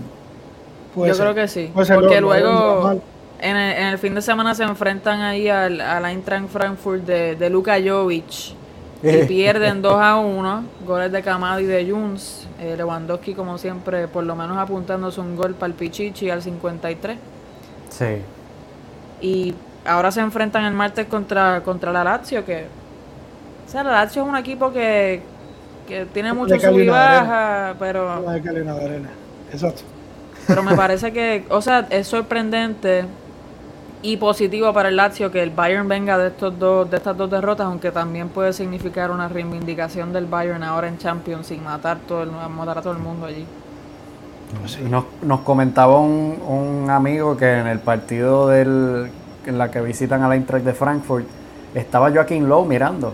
[0.94, 1.26] Puede Yo ser.
[1.26, 1.72] creo que sí.
[1.74, 2.92] Puede Porque luego
[3.40, 7.36] en el, en el fin de semana se enfrentan ahí al, al Eintracht Frankfurt de,
[7.36, 8.56] de Luka Jovic
[9.04, 10.64] y pierden 2 a 1.
[10.86, 12.47] Goles de Camado y de Junz.
[12.60, 17.18] Eh, Lewandowski, como siempre, por lo menos apuntándose un gol para el Pichichi al 53.
[17.90, 18.06] Sí.
[19.22, 19.54] Y
[19.86, 22.66] ahora se enfrentan el martes contra, contra la Lazio, que...
[23.66, 25.22] O sea, la Lazio es un equipo que,
[25.88, 28.22] que tiene mucho sub y baja, pero...
[28.22, 29.10] De arena.
[29.52, 29.84] Exacto.
[30.48, 33.06] Pero me parece que, o sea, es sorprendente
[34.02, 37.30] y positivo para el Lazio que el Bayern venga de estos dos, de estas dos
[37.30, 42.24] derrotas, aunque también puede significar una reivindicación del Bayern ahora en Champions sin matar todo
[42.24, 43.46] el, matar a todo el mundo allí.
[44.90, 49.12] Nos, nos comentaba un, un amigo que en el partido del,
[49.46, 51.26] en la que visitan a la Eintracht de Frankfurt
[51.74, 53.14] estaba Joaquín Lowe mirando.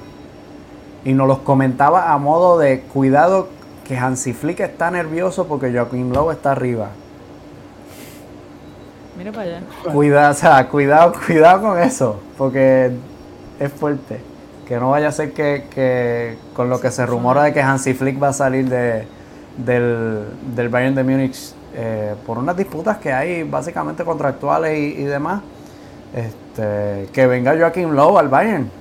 [1.06, 3.50] Y nos los comentaba a modo de cuidado
[3.84, 6.90] que Hansi Flick está nervioso porque Joaquín Lowe está arriba.
[9.18, 9.62] Mire para allá.
[9.92, 12.92] Cuidado, o sea, cuidado, cuidado con eso, porque
[13.60, 14.20] es fuerte.
[14.68, 17.94] Que no vaya a ser que, que con lo que se rumora de que Hansi
[17.94, 19.06] Flick va a salir de,
[19.58, 25.04] del, del Bayern de Múnich eh, por unas disputas que hay básicamente contractuales y, y
[25.04, 25.42] demás,
[26.16, 28.72] este, que venga Joaquín Lowe al Bayern.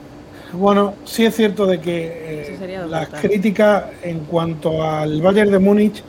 [0.53, 6.05] Bueno, sí es cierto de que eh, las críticas en cuanto al Bayern de Múnich,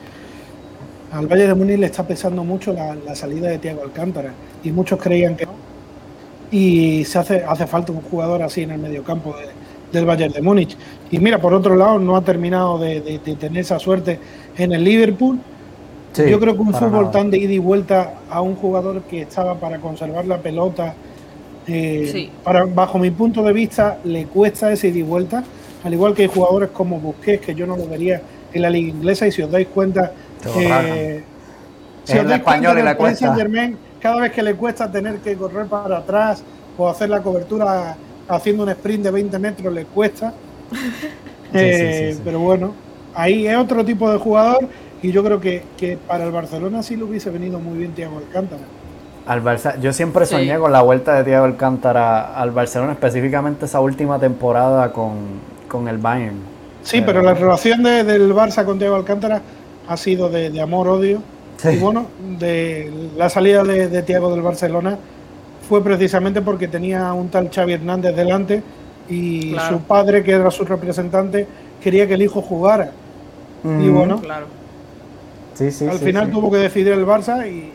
[1.14, 4.70] al Bayern de Múnich le está pesando mucho la, la salida de Thiago Alcántara y
[4.72, 5.52] muchos creían que no.
[6.50, 10.42] Y se hace, hace falta un jugador así en el mediocampo de- del Bayern de
[10.42, 10.76] Múnich.
[11.10, 14.18] Y mira, por otro lado, no ha terminado de, de- de tener esa suerte
[14.56, 15.38] en el Liverpool.
[16.12, 17.10] Sí, Yo creo que un fútbol nada.
[17.10, 20.94] tan de ida y vuelta a un jugador que estaba para conservar la pelota,
[21.66, 22.30] eh, Sí.
[22.42, 25.44] para, bajo mi punto de vista, le cuesta ese ida y vuelta.
[25.84, 28.20] Al igual que hay jugadores como Busquets, que yo no lo vería
[28.52, 30.12] en la liga inglesa, y si os dais cuenta,
[30.52, 31.24] Te lo eh,
[32.06, 33.26] Es el español y Paris cuesta.
[33.26, 36.42] Saint-Germain, cada vez que le cuesta tener que correr para atrás
[36.76, 37.96] o hacer la cobertura
[38.28, 40.32] haciendo un sprint de 20 metros, le cuesta.
[41.56, 42.22] Eh, sí, sí.
[42.24, 42.74] Pero bueno,
[43.14, 44.66] ahí es otro tipo de jugador
[45.02, 48.18] y yo creo que, que para el Barcelona sí le hubiese venido muy bien Thiago
[48.18, 48.62] Alcántara.
[49.26, 50.34] Al Barça, yo siempre Sí.
[50.34, 55.12] soñé con la vuelta de Thiago Alcántara al Barcelona, específicamente esa última temporada con,
[55.68, 56.38] con el Bayern.
[56.82, 59.40] Sí, pero la relación de- del Barça con Thiago Alcántara
[59.88, 61.20] ha sido de, de amor-odio.
[61.58, 61.68] Sí.
[61.70, 62.06] Y bueno,
[62.38, 64.98] de la salida de, de Thiago del Barcelona
[65.68, 68.62] fue precisamente porque tenía un tal Xavi Hernández delante
[69.08, 69.76] y Claro.
[69.78, 71.46] su padre, que era su representante,
[71.82, 72.90] quería que el hijo jugara.
[73.64, 74.46] Y bueno, Claro.
[75.54, 76.32] Sí, sí, al sí, final sí.
[76.32, 77.70] tuvo que decidir el Barça y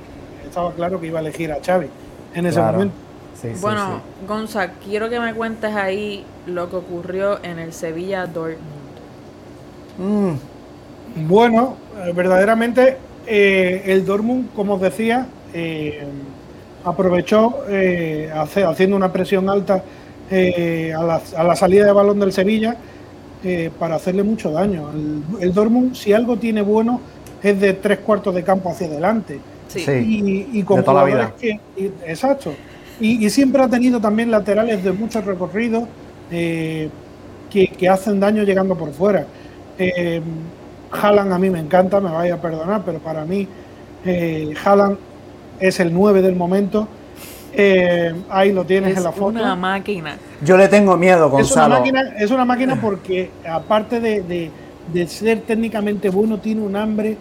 [0.45, 1.87] estaba claro que iba a elegir a Xavi
[2.35, 2.73] en ese Claro.
[2.73, 2.95] momento.
[3.41, 8.27] Sí, sí, Bueno, Gonza, quiero que me cuentes ahí lo que ocurrió en el Sevilla
[8.27, 8.59] Dortmund.
[9.97, 10.33] Mm,
[11.15, 12.97] Bueno, eh, verdaderamente
[13.27, 16.03] eh, el Dortmund, como os decía, eh,
[16.83, 19.83] aprovechó eh, hace- haciendo una presión alta
[20.31, 22.77] eh, a, la, a la salida de balón del Sevilla
[23.43, 24.89] eh, para hacerle mucho daño.
[24.91, 27.01] El, el Dortmund, si algo tiene bueno,
[27.41, 29.39] es de tres cuartos de campo hacia adelante.
[29.67, 29.81] Sí.
[29.91, 31.59] Y, y con De toda la jugadores que.
[31.77, 32.53] y- exacto.
[32.99, 35.87] Y, y siempre ha tenido también laterales de mucho recorrido
[36.31, 36.89] eh,
[37.49, 39.25] que, que hacen daño llegando por fuera.
[40.91, 43.47] Haaland a mí me encanta, me vaya a perdonar, pero para mí
[44.05, 44.97] eh, Haaland
[45.59, 46.87] es el 9 del momento.
[47.51, 49.39] Eh, ahí lo tienes Es en la foto.
[49.39, 50.17] una máquina.
[50.43, 51.37] Yo le tengo miedo, Es una
[51.67, 51.75] Gonzalo.
[51.79, 54.51] máquina, es una máquina porque aparte de, de-
[54.93, 57.15] de ser técnicamente bueno, tiene un hambre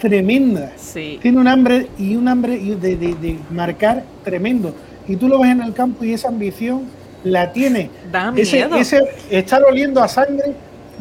[0.00, 0.72] tremenda.
[0.76, 1.18] Sí.
[1.22, 4.74] Tiene un hambre y un hambre y de, de- de marcar tremendo.
[5.06, 6.82] Y tú lo ves en el campo y esa ambición
[7.24, 7.90] la tiene.
[8.10, 8.76] Da Ese, miedo.
[8.76, 9.00] ese
[9.30, 10.54] estar oliendo a sangre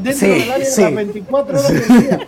[0.04, 0.82] dentro Sí, del área sí.
[0.82, 2.20] de las 24 horas del día.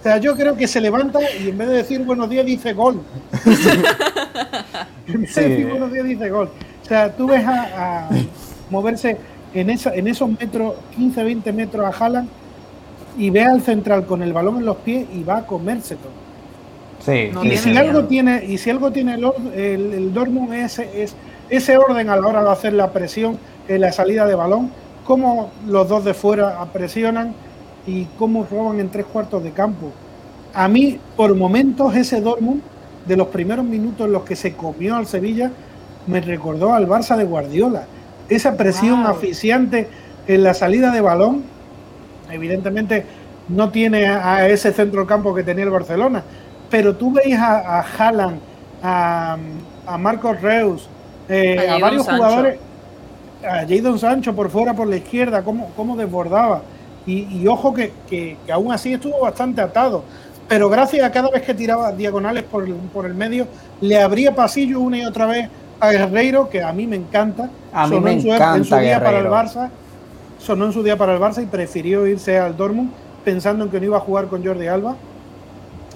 [0.00, 2.72] O sea, yo creo que se levanta y en vez de decir buenos días dice
[2.72, 3.00] gol.
[5.08, 6.48] en vez de decir buenos días dice gol.
[6.82, 8.08] O sea, tú ves a, a
[8.70, 9.16] moverse
[9.54, 12.28] en, esa, en esos metros, 15, 20 metros a Haaland
[13.16, 16.12] y ve al central con el balón en los pies y va a comerse todo.
[17.04, 17.80] Sí, No y si miedo.
[17.80, 19.24] algo tiene y si algo tiene el,
[19.54, 21.14] el, el Dortmund es, es
[21.48, 24.70] ese orden a la hora de hacer la presión en la salida de balón
[25.04, 27.34] cómo los dos de fuera presionan
[27.86, 29.92] y cómo roban en tres cuartos de campo
[30.54, 32.62] a mí por momentos ese Dortmund
[33.06, 35.50] de los primeros minutos en los que se comió al Sevilla
[36.06, 37.86] me recordó al Barça de Guardiola
[38.28, 39.10] esa presión Wow.
[39.12, 39.88] aficiante
[40.26, 41.42] en la salida de balón
[42.30, 43.04] evidentemente
[43.48, 46.22] no tiene a ese centro campo que tenía el Barcelona,
[46.70, 48.40] pero tú veis a, a Haaland,
[48.82, 49.36] a,
[49.84, 50.88] a Marcos Reus,
[51.28, 52.16] eh, A varios Sancho.
[52.16, 52.58] jugadores,
[53.44, 56.62] a Jadon Sancho por fuera, por la izquierda, cómo, cómo desbordaba.
[57.06, 60.04] Y, y ojo que, que- que aún así estuvo bastante atado.
[60.48, 63.46] Pero gracias a cada vez que tiraba diagonales por el, por el medio,
[63.80, 65.48] le abría pasillo una y otra vez
[65.80, 67.48] a Guerreiro, que a mí me encanta.
[67.72, 69.26] A mí Sonó me en su, encanta en su día para el.
[69.26, 69.68] Barça
[70.38, 72.90] sonó en su día para el Barça y prefirió irse al Dortmund
[73.24, 74.96] pensando en que no iba a jugar con Jordi Alba.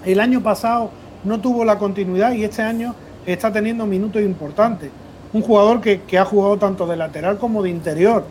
[0.04, 0.90] El año pasado
[1.24, 2.94] no tuvo la continuidad y este año
[3.26, 4.90] está teniendo minutos importantes.
[5.36, 8.24] Un jugador que, que ha jugado tanto de lateral como de interior.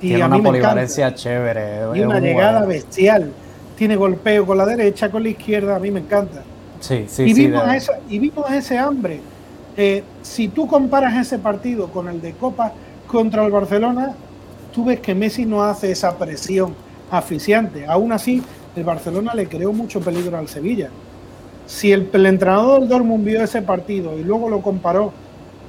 [0.00, 0.68] Y Tiene a una mí me encanta.
[0.68, 1.78] polivalencia chévere.
[1.94, 2.68] Y una un llegada jugador.
[2.68, 3.32] bestial.
[3.76, 6.42] Tiene golpeo con la derecha, con la izquierda, a mí me encanta.
[6.80, 7.46] Sí, sí, y, sí.
[7.46, 9.20] vimos esa- y vimos ese hambre.
[9.78, 12.72] Eh, si tú comparas ese partido con el de Copa
[13.06, 14.14] contra el Barcelona,
[14.74, 16.74] tú ves que Messi no hace esa presión
[17.10, 17.86] asfixiante.
[17.86, 18.42] Aún así,
[18.74, 20.88] el Barcelona le creó mucho peligro al Sevilla.
[21.66, 25.12] Si el, el entrenador del Dortmund vio ese partido y luego lo comparó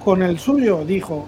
[0.07, 1.27] con el suyo, dijo,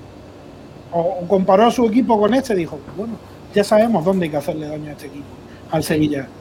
[0.91, 3.19] o, o comparó a su equipo con este, dijo, bueno,
[3.53, 5.38] ya sabemos dónde hay que hacerle daño a este equipo,
[5.69, 6.32] al Sevilla.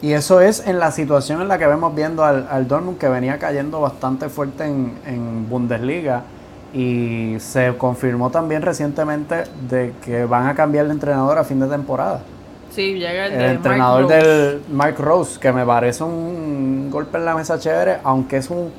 [0.00, 3.08] Y eso es en la situación en la que vemos viendo al, al Dortmund que
[3.08, 6.32] venía cayendo bastante fuerte en, en Bundesliga
[6.72, 11.68] y se confirmó también recientemente de que van a cambiar de entrenador a fin de
[11.68, 12.30] temporada.
[12.68, 14.22] Sí, llega el, El de entrenador Mike Rose.
[14.22, 18.74] del Mike Rose, que me parece un golpe en la mesa chévere, aunque es un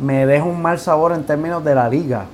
[0.00, 2.26] me deja un mal sabor en términos de la liga.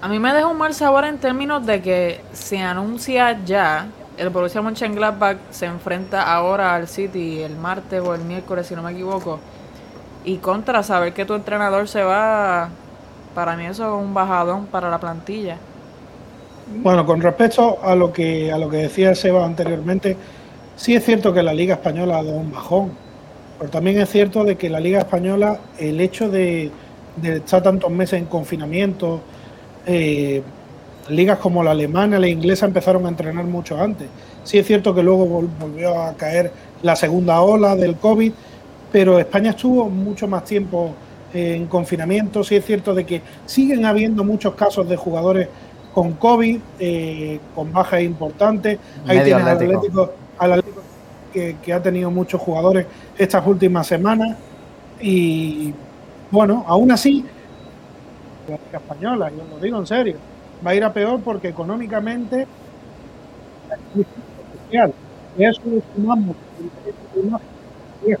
[0.00, 4.28] A mí me deja un mal sabor en términos de que se anuncia ya el
[4.28, 8.92] Borussia Mönchengladbach se enfrenta ahora al City el martes o el miércoles, si no me
[8.92, 9.38] equivoco.
[10.24, 12.68] Y contra saber que tu entrenador se va,
[13.34, 15.56] para mí eso es un bajadón para la plantilla.
[16.82, 20.16] Bueno, con respecto a lo que a lo que decía Seba anteriormente,
[20.76, 22.92] sí es cierto que la Liga Española ha dado un bajón,
[23.62, 26.68] pero también es cierto de que la Liga Española, el hecho de,
[27.14, 29.20] de estar tantos meses en confinamiento,
[29.86, 30.42] eh,
[31.08, 34.08] ligas como la alemana, la inglesa empezaron a entrenar mucho antes.
[34.42, 36.50] Sí es cierto que luego vol- volvió a caer
[36.82, 38.32] la segunda ola del COVID,
[38.90, 40.90] pero España estuvo mucho más tiempo
[41.32, 42.42] eh, en confinamiento.
[42.42, 45.46] Sí es cierto de que siguen habiendo muchos casos de jugadores
[45.94, 48.80] con COVID, eh, con bajas importantes.
[49.06, 49.76] Ahí Medio tienes al Atlético.
[49.78, 50.82] Atlético, al Atlético
[51.32, 54.38] que, que ha tenido muchos jugadores estas últimas semanas.
[54.98, 55.74] Y
[56.30, 57.34] bueno, aún así,
[58.46, 60.22] la Liga española, yo lo digo en serio,
[60.64, 62.48] va a ir a peor porque económicamente
[64.70, 64.88] es
[65.36, 65.62] eso
[65.94, 66.36] sumamos,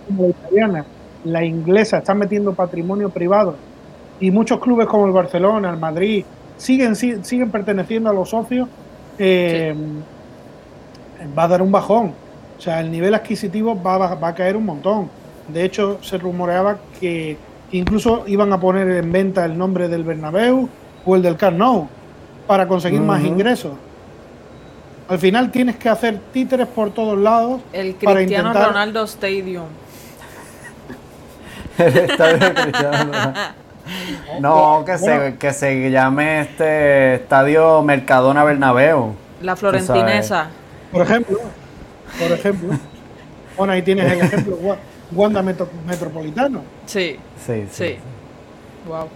[0.06, 0.86] como la italiana,
[1.22, 3.64] la inglesa, están metiendo patrimonio privado
[4.18, 8.70] y muchos clubes como el Barcelona, el Madrid, siguen, si- siguen perteneciendo a los socios,
[9.16, 9.74] eh,
[11.38, 12.18] va a dar un bajón.
[12.62, 15.10] O sea, el nivel adquisitivo va, a- va a caer un montón.
[15.48, 17.36] De hecho, se rumoreaba que
[17.72, 20.68] incluso iban a poner en venta el nombre del Bernabéu
[21.04, 21.88] o el del Camp Nou
[22.46, 23.72] para conseguir más ingresos.
[25.08, 29.64] Al final tienes que hacer títeres por todos lados El para Cristiano intentar Ronaldo Stadium.
[31.78, 33.40] El estadio de Cristiano Ronaldo.
[34.40, 39.14] No, que se, que se llame este estadio Mercadona Bernabéu.
[39.40, 40.46] La Florentinesa.
[40.92, 41.38] Por ejemplo,
[42.18, 42.68] por ejemplo,
[43.56, 44.76] bueno, ahí tienes el ejemplo, Wa-
[45.12, 46.62] Wanda Metro- Metropolitano.
[46.86, 47.84] Sí, Sí, sí.
[47.84, 47.96] sí.
[48.86, 49.08] Wow.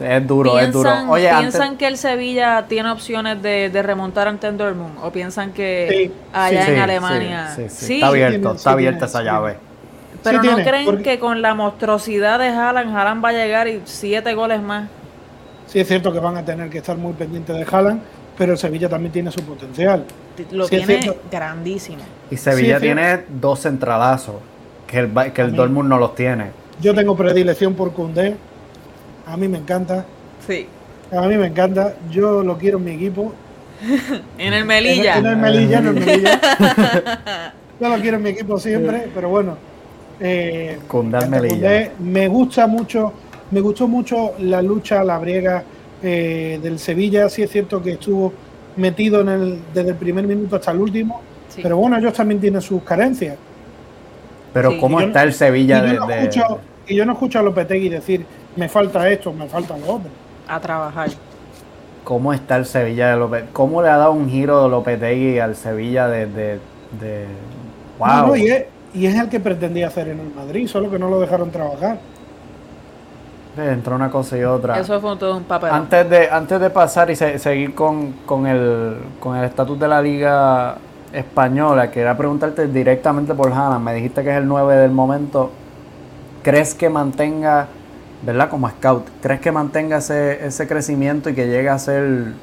[0.00, 0.90] Es duro, es duro.
[0.90, 4.96] ¿Piensan, Oye, ¿piensan antes, que el Sevilla tiene opciones de, de remontar ante el Dortmund?
[5.02, 7.48] ¿O piensan que Sí, allá Sí, en Alemania?
[7.56, 7.86] sí, sí, sí.
[7.86, 9.56] Sí, Está abierto, está abierta esa sí llave.
[10.22, 13.32] pero Sí ¿no tiene, creen porque- que con la monstruosidad de Haaland, Haaland va a
[13.32, 14.88] llegar y siete goles más?
[15.66, 18.00] Sí es cierto que van a tener que estar muy pendientes de Haaland,
[18.38, 20.04] pero el Sevilla también tiene su potencial.
[20.52, 21.98] Lo Sí, tiene grandísimo.
[22.30, 24.36] Y Sevilla Sí, tiene dos centralazos,
[24.86, 25.54] que el, que el.
[25.54, 26.52] Dortmund no los tiene.
[26.80, 28.36] Yo tengo predilección por Koundé,
[29.26, 30.04] a mí me encanta,
[30.46, 30.68] Sí.
[31.10, 33.32] a mí me encanta, yo lo quiero en mi equipo.
[34.38, 35.18] En el Melilla.
[35.18, 36.40] En el Melilla, en el Melilla.
[37.80, 39.56] Yo lo quiero en mi equipo siempre, pero bueno.
[40.20, 40.78] Eh,
[41.28, 41.92] Melilla.
[42.00, 43.12] Me gusta mucho,
[43.50, 45.62] me gustó mucho la lucha la briega
[46.02, 47.28] eh, del Sevilla.
[47.28, 48.32] Sí es cierto que estuvo
[48.76, 51.60] metido en el, desde el primer minuto hasta el último, Sí.
[51.62, 53.36] pero bueno, ellos también tienen sus carencias.
[54.52, 57.12] Pero Sí, ¿cómo está no- el Sevilla y, de, yo no escucho, y yo no
[57.12, 58.24] escucho a Lopetegui decir,
[58.56, 60.10] me falta esto, me falta lo otro.
[60.46, 61.08] A trabajar.
[62.04, 63.52] cómo está el Sevilla de Lopetegui?
[63.52, 66.58] ¿Cómo le ha dado un giro de Lopetegui al Sevilla de, de,
[67.00, 67.26] de-
[68.00, 68.26] No, wow?
[68.28, 71.10] no, y, es, y es el que pretendía hacer en el Madrid, solo que no
[71.10, 71.98] lo dejaron trabajar.
[73.58, 74.78] Entre una cosa y otra.
[74.78, 75.70] Eso fue todo un papel.
[75.70, 79.88] Antes de, antes de pasar y se- seguir con, con el con el estatus de
[79.88, 80.76] la liga
[81.12, 83.84] española, quería preguntarte directamente por Haaland.
[83.84, 85.50] Me dijiste que es el 9 del momento.
[86.42, 87.66] ¿Crees que mantenga,
[88.22, 92.34] verdad, como scout, crees que mantenga ese, ese crecimiento y que llegue a ser un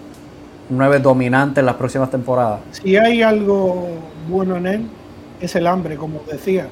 [0.69, 2.59] 9 dominante en las próximas temporadas?
[2.71, 3.87] Si hay algo
[4.29, 4.87] bueno en él,
[5.39, 6.67] es el hambre, como os decía.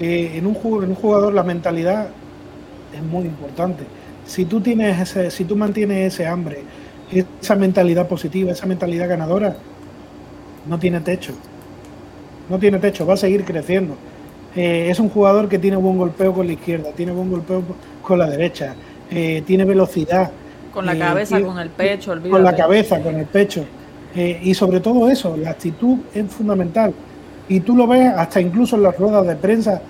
[0.00, 2.08] Eh, en, un, en un jugador la mentalidad
[2.94, 3.84] es muy importante.
[4.24, 6.62] Si tú tienes ese, si tú mantienes ese hambre,
[7.40, 9.56] esa mentalidad positiva, esa mentalidad ganadora,
[10.66, 11.32] no tiene techo.
[12.50, 13.94] No tiene techo, va a seguir creciendo.
[14.56, 17.62] Eh, es un jugador que tiene buen golpeo con la izquierda, tiene buen golpeo
[18.02, 18.74] con la derecha,
[19.10, 20.30] eh, tiene velocidad.
[20.72, 22.30] con la eh, cabeza, tiene- con el pecho, olvídate.
[22.30, 23.64] con la cabeza, con el pecho.
[24.14, 26.92] Y sobre todo eso, la actitud es fundamental.
[27.48, 29.80] Y tú lo ves hasta incluso en las ruedas de prensa,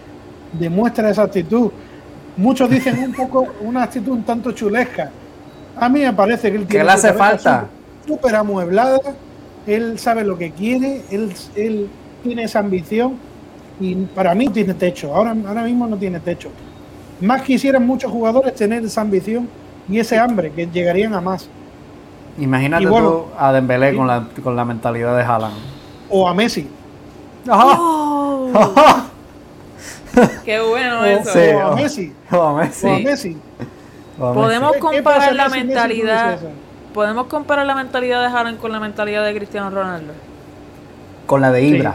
[0.59, 1.70] demuestra esa actitud.
[2.39, 5.11] Muchos dicen un poco, una actitud un tanto chulesca.
[5.76, 7.66] A mí me parece que él ¿Qué tiene le hace falta?
[8.07, 8.99] súper- amueblada,
[9.66, 11.89] él sabe lo que quiere, él, él
[12.22, 13.16] tiene esa ambición
[13.80, 15.14] y para mí tiene techo.
[15.14, 16.49] Ahora, ahora mismo no tiene techo.
[17.20, 19.49] Más quisieran muchos jugadores tener esa ambición
[19.89, 21.49] y ese hambre, que llegarían a más.
[22.39, 23.97] Imagínate bueno, tú a Dembélé sí.
[23.97, 25.55] con la, con la mentalidad de Haaland.
[26.09, 26.68] O a Messi.
[27.51, 28.49] ¡Oh!
[30.45, 31.31] ¡Qué bueno O, eso!
[31.33, 32.12] Sí, o a o- Messi.
[32.31, 32.87] O a O a Messi.
[32.87, 33.37] O a Messi.
[34.19, 36.39] Podemos ¿Qué- qué comparar la Messi mentalidad.
[36.95, 40.12] Podemos comparar la mentalidad de Haaland con la mentalidad de Cristiano Ronaldo.
[41.27, 41.95] Con la de Ibra.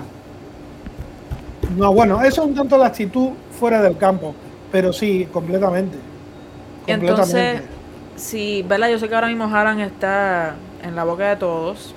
[1.77, 4.35] No, bueno, eso es un tanto la actitud fuera del campo,
[4.71, 5.97] pero sí, completamente.
[6.85, 7.63] Entonces, Completamente.
[8.15, 8.89] sí, ¿verdad?
[8.89, 10.53] Yo sé que ahora mismo Haaland está
[10.83, 11.95] en la boca de todos.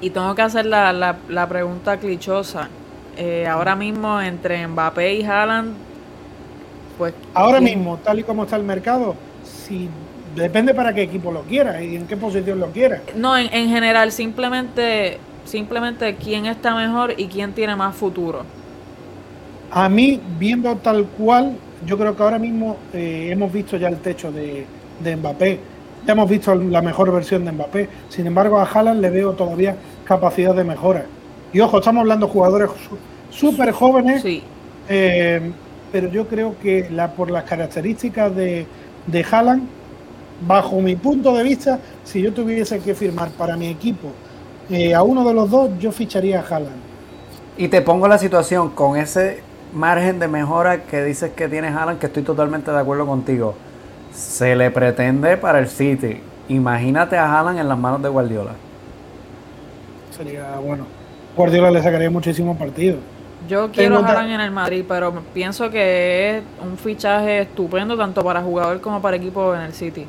[0.00, 2.68] Y tengo que hacer la, la, la pregunta clichosa.
[3.16, 5.74] Eh, ahora mismo, entre Mbappé y Haaland,
[6.98, 7.14] pues.
[7.34, 9.14] Ahora ¿quién- mismo, tal y como está el mercado,
[9.44, 9.88] si
[10.34, 13.00] depende para qué equipo lo quiera y en qué posición lo quiera.
[13.14, 18.44] No, en, en general, simplemente, simplemente quién está mejor y quién tiene más futuro.
[19.70, 21.56] A mí, viendo tal cual,
[21.86, 24.66] yo creo que ahora mismo eh, hemos visto ya el techo de,
[25.00, 25.60] de Mbappé.
[26.06, 27.88] Ya hemos visto la mejor versión de Mbappé.
[28.08, 31.04] Sin embargo, a Haaland le veo todavía capacidad de mejora.
[31.52, 32.70] Y ojo, estamos hablando de jugadores
[33.30, 34.42] súper jóvenes, Sí,
[34.88, 35.52] eh,
[35.92, 38.66] pero yo creo que la, por las características de,
[39.06, 39.62] de Haaland,
[40.46, 44.08] bajo mi punto de vista, si yo tuviese que firmar para mi equipo
[44.70, 46.76] eh, a uno de los dos, yo ficharía a Haaland.
[47.56, 49.42] Y te pongo la situación con ese
[49.72, 53.54] margen de mejora que dices que tiene Haaland, que estoy totalmente de acuerdo contigo.
[54.12, 56.20] Se le pretende para el City.
[56.48, 58.52] Imagínate a Haaland en las manos de Guardiola.
[60.10, 60.95] Sería bueno.
[61.36, 62.98] Guardiola le sacaría muchísimos partidos.
[63.48, 68.40] yo quiero a en el Madrid, pero pienso que es un fichaje estupendo tanto para
[68.42, 70.06] jugador como para equipo en el City.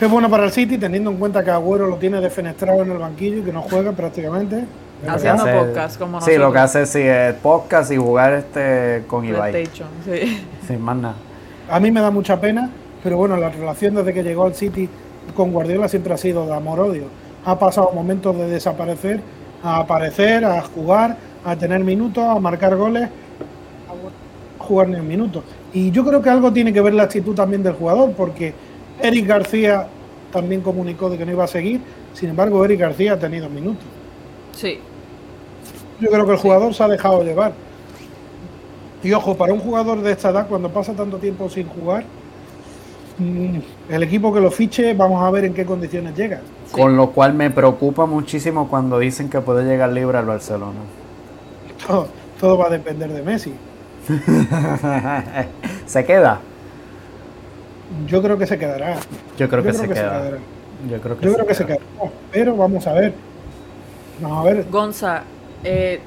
[0.00, 2.98] Es bueno para el City, teniendo en cuenta que Agüero lo tiene defenestrado en el
[2.98, 4.64] banquillo y que no juega prácticamente.
[5.06, 6.52] Haciendo hace- podcast como Sí, lo nosotros.
[6.54, 9.52] que hace sí, es podcast y jugar este con Ibai.
[9.52, 10.44] PlayStation, sí.
[10.66, 11.14] Sin más nada.
[11.70, 12.70] A mí me da mucha pena
[13.02, 14.88] pero bueno, la relación desde que llegó al City
[15.36, 17.04] con Guardiola siempre ha sido de amor-odio.
[17.44, 19.20] Ha pasado momentos de desaparecer
[19.62, 25.42] a aparecer, a jugar, a tener minutos, a marcar goles, a jugar ni un minuto.
[25.72, 28.54] Y yo creo que algo tiene que ver la actitud también del jugador, porque
[29.00, 29.86] Eric García
[30.32, 31.80] también comunicó de que no iba a seguir,
[32.12, 33.84] sin embargo Eric García ha tenido minutos.
[34.52, 34.78] Sí.
[36.00, 37.52] Yo creo que el jugador se ha dejado llevar.
[39.02, 42.04] Y ojo, para un jugador de esta edad, cuando pasa tanto tiempo sin jugar,
[43.18, 43.58] mm,
[43.90, 46.40] el equipo que lo fiche, vamos a ver en qué condiciones llega.
[46.72, 50.80] Con lo cual me preocupa muchísimo cuando dicen que puede llegar libre al Barcelona.
[51.86, 52.08] Todo,
[52.40, 53.54] todo va a depender de Messi.
[55.86, 56.40] ¿Se queda?
[58.06, 58.96] Yo creo que se quedará.
[59.38, 60.30] Yo creo que, se, queda.
[60.88, 61.82] Yo creo que, se, quedará.
[62.30, 63.14] Pero vamos a ver.
[64.20, 64.66] Vamos a ver.
[64.70, 65.22] Gonza,
[65.64, 66.00] eh,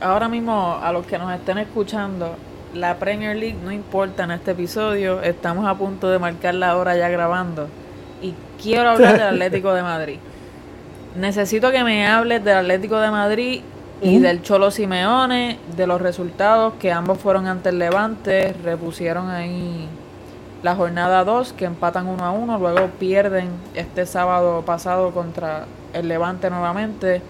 [0.00, 2.34] ahora mismo a los que nos estén escuchando,
[2.74, 5.22] la Premier League no importa en este episodio.
[5.22, 7.68] Estamos a punto de marcar la hora ya grabando.
[8.62, 10.18] Quiero hablar del Atlético de Madrid.
[11.16, 13.62] Necesito que me hables del Atlético de Madrid
[14.00, 19.88] y del Cholo Simeone, de los resultados que ambos fueron ante el Levante, repusieron ahí
[20.62, 26.08] la jornada 2, que empatan 1 a 1, luego pierden este sábado pasado contra el
[26.08, 27.22] Levante nuevamente.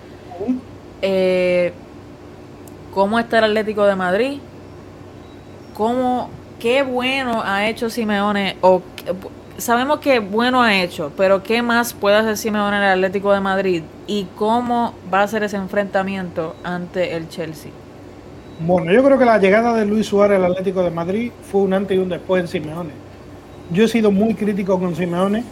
[1.00, 1.72] Eh,
[2.94, 4.38] ¿Cómo está el Atlético de Madrid?
[5.74, 8.56] ¿Cómo, qué bueno ha hecho Simeone?
[8.60, 8.82] O,
[9.58, 13.40] sabemos que bueno ha hecho, pero ¿qué más puede hacer Simeone en el Atlético de
[13.40, 13.82] Madrid?
[14.06, 17.72] ¿Y cómo va a ser ese enfrentamiento ante el Chelsea?
[18.60, 21.74] Bueno, yo creo que la llegada de Luis Suárez al Atlético de Madrid fue un
[21.74, 22.90] antes y un después en Simeone.
[23.72, 25.44] Yo he sido muy crítico con Simeone,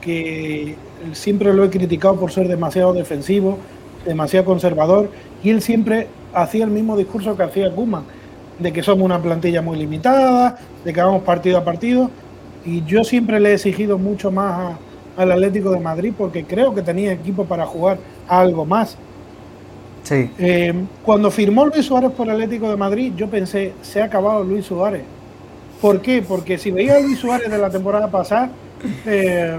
[0.00, 0.76] que
[1.12, 3.58] siempre lo he criticado por ser demasiado defensivo,
[4.04, 5.10] demasiado conservador,
[5.42, 8.04] y él siempre hacía el mismo discurso que hacía Guzmán,
[8.58, 12.10] de que somos una plantilla muy limitada, de que vamos partido a partido,
[12.66, 14.76] y yo siempre le he exigido mucho más
[15.16, 17.98] al Atlético de Madrid porque creo que tenía equipo para jugar
[18.28, 18.96] algo más.
[20.02, 20.30] Sí.
[20.38, 24.44] Eh, cuando firmó Luis Suárez por el Atlético de Madrid, yo pensé, se ha acabado
[24.44, 25.02] Luis Suárez.
[25.80, 26.22] ¿Por qué?
[26.26, 28.50] Porque si veía a Luis Suárez de la temporada pasada,
[29.06, 29.56] eh,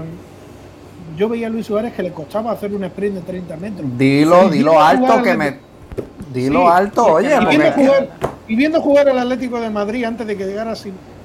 [1.16, 3.98] yo veía a Luis Suárez que le costaba hacer un sprint de 30 metros.
[3.98, 5.56] Dilo, dilo alto que me...
[6.32, 7.30] Dilo alto, oye.
[8.46, 10.74] Y viendo, jugar, al Atlético de Madrid antes de que llegara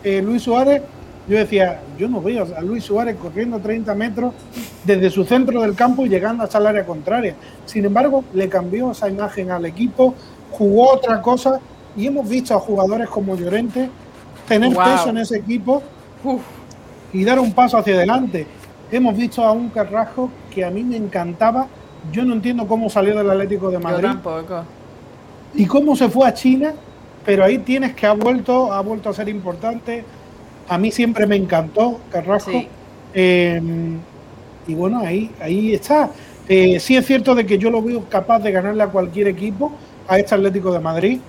[0.04, 0.82] eh, Luis Suárez,
[1.28, 4.34] yo decía, yo no veo a Luis Suárez corriendo 30 metros
[4.84, 7.36] desde su centro del campo y llegando hasta el área contraria.
[7.66, 10.14] Sin embargo, le cambió esa imagen al equipo,
[10.52, 11.60] jugó otra cosa
[11.96, 13.90] y hemos visto a jugadores como Llorente
[14.48, 15.82] tener peso en ese equipo
[17.14, 18.46] y dar un paso hacia adelante.
[18.92, 21.68] Hemos visto a un Carrasco que a mí me encantaba.
[22.12, 24.10] Yo no entiendo cómo salió del Atlético de Madrid.
[25.56, 26.74] Y cómo se fue a China,
[27.26, 30.04] pero ahí tienes que ha vuelto, ha vuelto a ser importante
[30.68, 32.64] a mí siempre me encantó Carrasco.
[33.14, 34.00] Em,
[34.68, 36.10] y bueno, ahí, ahí está.
[36.48, 39.72] Eh, sí es cierto de que yo lo veo capaz de ganarle a cualquier equipo,
[40.08, 41.20] a este Atlético de Madrid,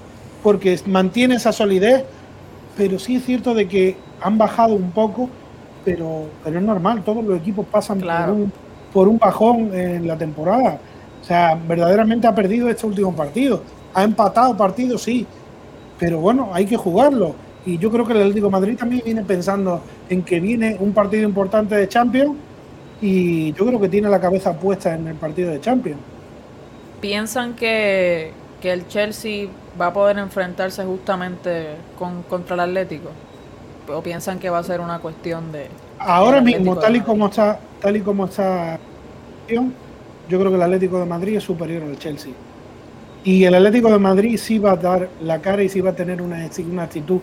[0.43, 2.05] porque mantiene esa solidez,
[2.77, 5.29] pero sí es cierto de que han bajado un poco,
[5.85, 8.53] pero, pero es normal, todos los equipos pasan por, un,
[8.93, 10.79] por un bajón en la temporada.
[11.21, 13.63] O sea, verdaderamente ha perdido este último partido.
[13.95, 15.27] Ha empatado partidos, sí,
[15.99, 17.35] pero bueno, hay que jugarlo.
[17.67, 21.23] Y yo creo que el Atlético Madrid también viene pensando en que viene un partido
[21.25, 22.37] importante de Champions
[23.01, 26.01] y yo creo que tiene la cabeza puesta en el partido de Champions.
[27.01, 29.49] ¿Piensan que, el Chelsea
[29.79, 33.11] va a poder enfrentarse justamente con, contra el Atlético?
[33.89, 35.69] ¿O piensan que va a ser una cuestión de...
[35.99, 38.79] Ahora mismo, tal y como está, tal y como está,
[39.49, 42.33] yo creo que el Atlético de Madrid es superior al Chelsea.
[43.23, 45.97] Y el Atlético de Madrid sí va a dar la cara y sí va a
[45.97, 47.21] tener una, una actitud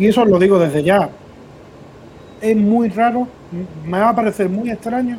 [0.00, 1.10] y eso lo digo desde ya.
[2.40, 3.28] Es muy raro,
[3.84, 5.18] me va a parecer muy extraño,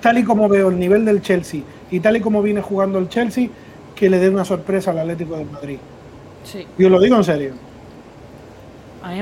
[0.00, 3.08] tal y como veo el nivel del Chelsea y tal y como viene jugando el
[3.08, 3.48] Chelsea,
[3.94, 5.78] que le dé una sorpresa al Atlético de Madrid.
[6.44, 6.64] Sí.
[6.78, 7.52] Yo lo digo en serio.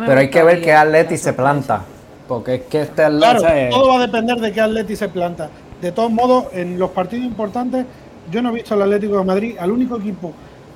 [0.07, 1.83] Pero hay que ver qué Atleti se planta.
[2.29, 3.39] Porque es que este Atleti.
[3.39, 5.49] Claro, todo va a depender de qué Atleti se planta.
[5.81, 7.87] De todos modos, en los partidos importantes,
[8.31, 9.57] yo no he visto al Atlético de Madrid.
[9.59, 10.35] Al único equipo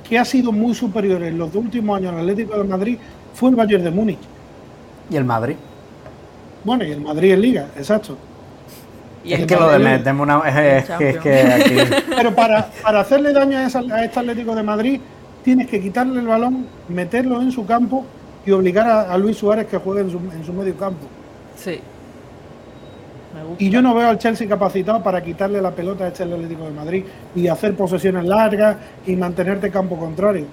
[0.08, 2.98] que ha sido muy superior en los últimos años al Atlético de Madrid
[3.34, 4.18] fue el Bayern de Múnich.
[5.10, 5.56] ¿Y el Madrid?
[6.64, 8.16] Bueno, y el Madrid en Liga, exacto.
[9.24, 10.40] Y es que lo de meterme una.
[10.40, 15.00] Es, que, Pero para, para hacerle daño a, este Atlético de Madrid,
[15.44, 18.04] tienes que quitarle el balón, meterlo en su campo
[18.44, 21.06] y obligar a, Luis Suárez que juegue en su, en su medio campo.
[21.56, 21.80] Sí.
[23.58, 26.70] Y yo no veo al Chelsea capacitado para quitarle la pelota a este Atlético de
[26.72, 27.04] Madrid
[27.34, 28.76] y hacer posesiones largas
[29.06, 30.46] y mantenerte campo contrario.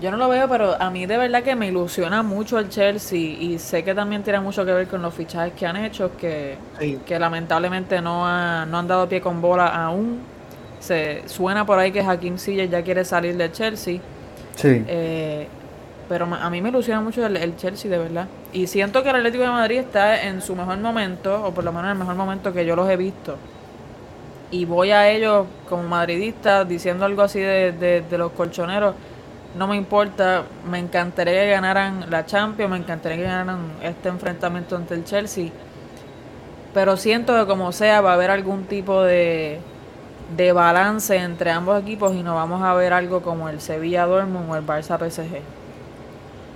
[0.00, 3.18] Yo no lo veo, pero a mí de verdad que me ilusiona mucho el Chelsea
[3.18, 6.56] y sé que también tiene mucho que ver con los fichajes que han hecho, que,
[6.78, 7.00] Sí.
[7.04, 10.20] que lamentablemente no, ha- no han dado pie con bola aún.
[10.78, 13.98] Se suena por ahí que Hakim Ziyech ya quiere salir del Chelsea,
[14.54, 14.84] Sí.
[14.86, 15.48] eh,
[16.08, 18.28] pero a mí me ilusiona mucho el, el Chelsea de verdad.
[18.52, 21.72] Y siento que el Atlético de Madrid está en su mejor momento, o por lo
[21.72, 23.36] menos en el mejor momento que yo los he visto.
[24.52, 28.94] Y voy a ellos como madridista diciendo algo así de, de- de los colchoneros.
[29.52, 34.76] No me importa, me encantaría que ganaran la Champions, me encantaría que ganaran este enfrentamiento
[34.76, 35.52] ante el Chelsea.
[36.72, 39.66] Pero siento que como sea va a haber algún tipo de,
[40.26, 44.50] de balance entre ambos equipos y no vamos a ver algo como el Sevilla Dortmund
[44.50, 45.46] o el Barça PSG.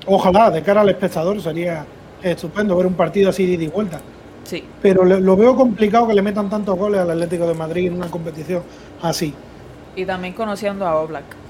[0.04, 4.04] Ojalá, de cara al espectador, sería estupendo ver un partido así de ida y vuelta.
[4.44, 7.94] Sí, Pero lo veo complicado que le metan tantos goles al Atlético de Madrid en
[7.94, 8.64] una competición
[9.00, 9.44] así.
[9.94, 11.41] y también conociendo a Oblak.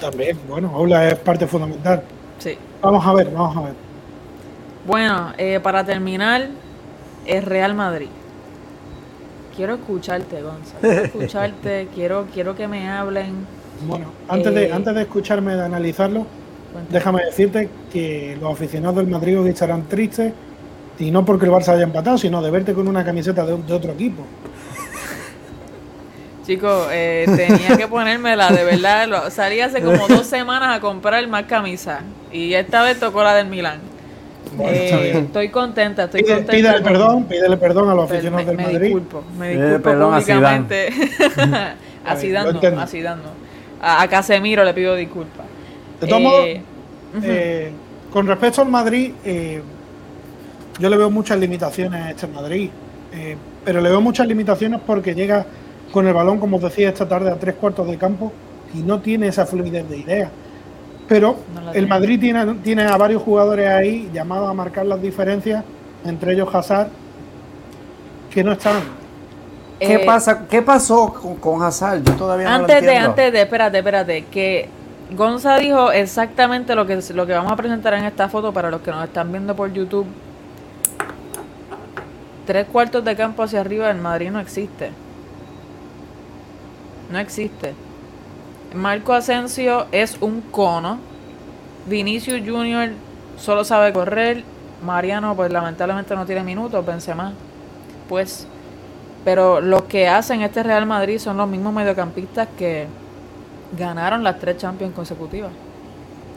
[0.00, 2.02] También, bueno, Ola es parte fundamental.
[2.38, 2.56] Sí.
[2.80, 3.74] Vamos a ver, vamos a ver.
[4.86, 6.48] Bueno, eh, para terminar,
[7.26, 8.08] el Real Madrid.
[9.54, 10.80] Quiero escucharte, Gonzalo.
[10.80, 13.46] Quiero escucharte, quiero, quiero que me hablen.
[13.86, 16.26] Bueno, antes de, Eh, antes de escucharme, de analizarlo,
[16.72, 16.98] Cuéntame.
[16.98, 20.32] déjame decirte que los aficionados del Madrid hoy estarán tristes,
[20.98, 23.72] y no porque el Barça haya empatado, sino de verte con una camiseta de, de
[23.72, 24.22] otro equipo.
[26.46, 29.06] Chicos, eh, tenía que ponérmela, de verdad.
[29.06, 32.00] Lo, salí hace como dos semanas a comprar más camisas.
[32.32, 33.78] Y esta vez tocó la del Milán.
[34.56, 35.16] Bueno, Eh, está bien.
[35.26, 36.52] estoy contenta, estoy Pide- contenta.
[36.52, 38.80] pídele con- perdón, pídele perdón a los aficionados me, del me Madrid.
[38.80, 40.88] disculpo, me Pide disculpo perdón públicamente.
[42.06, 43.30] a Zidane no, a Zidane no.
[43.82, 45.46] A, a Casemiro le pido disculpas.
[46.00, 47.24] De todos Eh, modos.
[47.24, 47.70] Eh,
[48.12, 49.62] con respecto al Madrid, eh,
[50.80, 52.70] yo le veo muchas limitaciones a este Madrid,
[53.12, 55.46] eh, pero le veo muchas limitaciones porque llega
[55.92, 58.32] con el balón, como os decía esta tarde, a tres cuartos de campo
[58.74, 60.30] y no tiene esa fluidez de ideas.
[61.08, 61.88] Pero No el.
[61.88, 65.64] Madrid tiene, tiene a varios jugadores ahí llamados a marcar las diferencias,
[66.04, 66.88] entre ellos Hazard,
[68.30, 68.80] que no están.
[69.80, 72.02] ¿Qué, Eh, pasa, ¿Qué pasó con, con Hazard?
[72.04, 74.68] Yo todavía no lo Antes de, antes de, espérate, espérate, que
[75.16, 78.80] Gonza dijo exactamente lo que, lo que vamos a presentar en esta foto para los
[78.82, 80.06] que nos están viendo por YouTube.
[82.46, 84.90] Tres cuartos de campo hacia arriba en Madrid no existe.
[87.10, 87.74] No existe.
[88.74, 90.98] Marco Asensio es un cono.
[91.86, 92.90] Vinicius Junior
[93.36, 94.44] solo sabe correr.
[94.84, 96.84] Mariano, pues lamentablemente no tiene minutos.
[96.86, 97.32] Benzema,
[98.08, 98.46] pues.
[99.24, 102.86] Pero los que hacen este Real Madrid son los mismos mediocampistas que
[103.76, 105.50] ganaron las tres Champions consecutivas.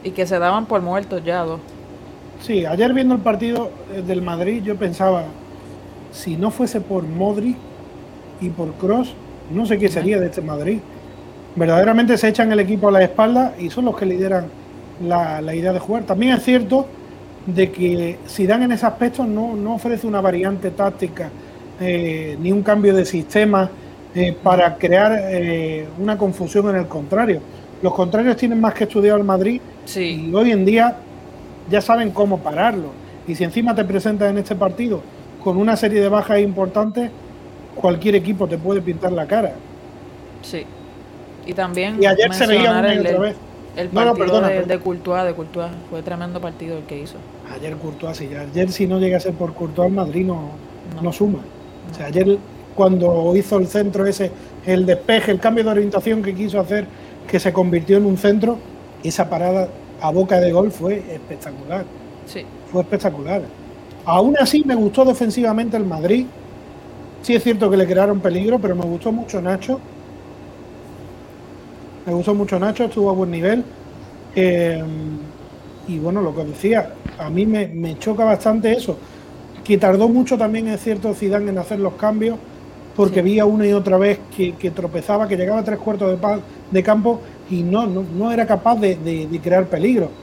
[0.02, 1.60] Y que se daban por muertos ya dos.
[2.42, 5.24] Sí, ayer viendo el partido eh, del Madrid, yo pensaba,
[6.12, 7.56] si no fuese por Modric
[8.40, 9.14] y por Cross,
[9.50, 10.78] no sé qué sería de este Madrid.
[11.56, 14.46] Verdaderamente se echan el equipo a la espalda y son los que lideran
[15.02, 16.04] la, la idea de jugar.
[16.04, 16.86] También es cierto
[17.46, 21.30] de que Zidane en ese aspecto no, no ofrece una variante táctica
[21.80, 23.68] eh, ni un cambio de sistema
[24.14, 27.40] eh, para crear eh, una confusión en el contrario.
[27.82, 30.96] Los contrarios tienen más que estudiar al Madrid Sí, y hoy en día
[31.70, 32.88] ya saben cómo pararlo.
[33.26, 35.02] Y si encima te presentas en este partido
[35.42, 37.10] con una serie de bajas importantes,
[37.74, 39.54] cualquier equipo te puede pintar la cara.
[40.42, 40.64] sí.
[41.46, 43.36] Y también Y ayer se veía una y otra el- vez.
[43.76, 45.70] el No, no, partido perdona, de, de Courtois, de Courtois.
[45.90, 47.16] Fue tremendo partido el que hizo.
[47.54, 50.52] Ayer Courtois, sí, ayer si no llega a ser por Courtois, el Madrid no,
[50.96, 51.02] No.
[51.02, 51.40] no suma.
[51.90, 52.38] O sea, ayer
[52.74, 54.30] cuando hizo el centro ese,
[54.64, 56.86] el despeje, el cambio de orientación que quiso hacer,
[57.28, 58.56] que se convirtió en un centro,
[59.02, 59.68] esa parada
[60.00, 61.84] a boca de gol fue espectacular.
[62.24, 62.42] Sí.
[62.72, 63.42] fue espectacular.
[64.06, 66.24] Aún así me gustó defensivamente el Madrid.
[67.24, 69.80] Sí es cierto que le crearon peligro, pero me gustó mucho Nacho.
[72.06, 73.64] Me gustó mucho Nacho, estuvo a buen nivel.
[74.34, 74.82] Eh,
[75.86, 78.98] y bueno, lo que decía, a mí me, me choca bastante eso.
[79.64, 82.40] Que tardó mucho también, es cierto, Zidane en hacer los cambios,
[82.94, 83.22] porque Sí.
[83.22, 86.46] veía una y otra vez que, que tropezaba, que llegaba a tres cuartos de, pa-
[86.70, 90.18] de campo y no, no, no era capaz de, de- de crear peligro.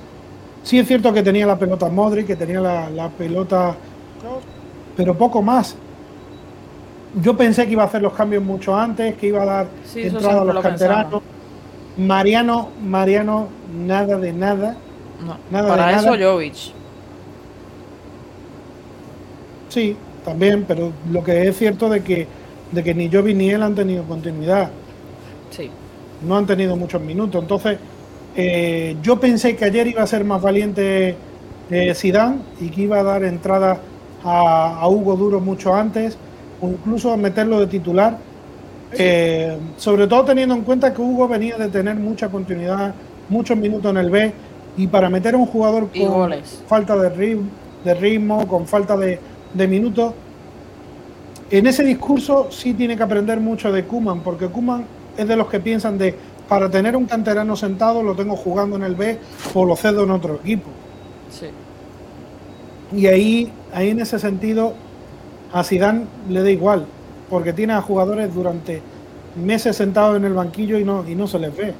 [0.63, 3.81] Sí es cierto que tenía la pelota Modric, que tenía la, la pelota,
[4.95, 5.81] pero poco más.
[7.13, 10.03] Yo pensé que iba a hacer los cambios mucho antes, que iba a dar Sí,
[10.03, 11.23] entrada a los lo canteranos.
[11.95, 14.85] Mariano, Mariano, nada de nada.
[15.19, 15.41] No.
[15.49, 16.17] Nada Para de eso nada.
[16.17, 16.75] Jovic.
[19.69, 22.27] Sí, también, pero lo que es cierto de que,
[22.71, 24.77] de que ni Jovi ni él han tenido continuidad.
[25.49, 25.77] Sí.
[26.21, 27.41] no han tenido muchos minutos.
[27.41, 27.79] Entonces,
[28.33, 31.23] eh, yo pensé que ayer iba a ser más valiente
[31.69, 33.85] eh, Zidane y que iba a dar entrada
[34.23, 36.19] a, a Hugo Duro mucho antes,
[36.61, 38.17] o incluso a meterlo de titular.
[38.93, 42.93] Eh, sobre todo teniendo en cuenta que Hugo venía de tener mucha continuidad
[43.29, 44.33] muchos minutos en el B
[44.77, 46.61] y para meter a un jugador con goles.
[46.67, 47.49] falta de ritmo,
[47.83, 49.19] de ritmo con falta de,
[49.53, 50.13] de minutos,
[51.49, 54.85] en ese discurso sí tiene que aprender mucho de Kuman, porque Kuman
[55.17, 56.15] es de los que piensan de
[56.47, 59.17] para tener un canterano sentado lo tengo jugando en el B
[59.53, 60.69] o lo cedo en otro equipo.
[61.29, 61.47] Sí.
[62.93, 64.73] Y ahí, ahí en ese sentido,
[65.53, 66.85] a Zidane le da igual,
[67.29, 68.81] porque tiene a jugadores durante
[69.35, 71.73] meses sentados en el banquillo y no, y no se les ve.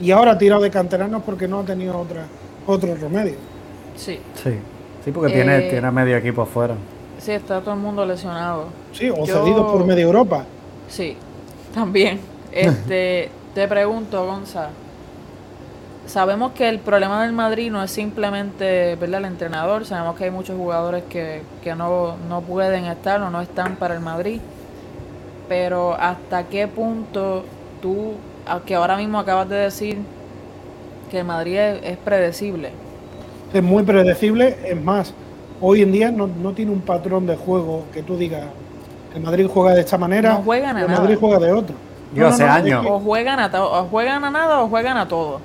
[0.00, 2.24] Y ahora ha tirado de canteranos porque no ha tenido otra,
[2.66, 3.34] otro remedio.
[3.96, 4.18] Sí.
[4.42, 4.50] Sí,
[5.04, 6.74] sí porque tiene, Eh, tiene medio equipo afuera.
[7.18, 8.66] Sí, está todo el mundo lesionado.
[8.92, 10.44] Sí, o Yo- cedidos por media Europa.
[10.88, 11.16] Sí,
[11.74, 12.20] también.
[12.52, 14.68] Este, te pregunto, Gonza.
[16.06, 19.20] Sabemos que el problema del Madrid no es simplemente ¿verdad?
[19.20, 23.40] el entrenador, sabemos que hay muchos jugadores que, que no, no pueden estar o no
[23.40, 24.40] están para el Madrid,
[25.48, 27.44] pero ¿hasta qué punto
[27.80, 28.14] tú,
[28.66, 29.98] que ahora mismo acabas de decir
[31.10, 32.70] que el Madrid es, es predecible?
[33.52, 34.56] Es muy predecible.
[34.64, 35.14] Es más,
[35.60, 38.46] hoy en día no, no tiene un patrón de juego que tú digas,
[39.14, 41.00] el Madrid juega de esta manera, No juegan a el nada.
[41.00, 41.76] Madrid juega de otro.
[42.14, 42.82] Yo hace es años.
[42.82, 45.40] que O juegan a, o juegan a nada o juegan a todo.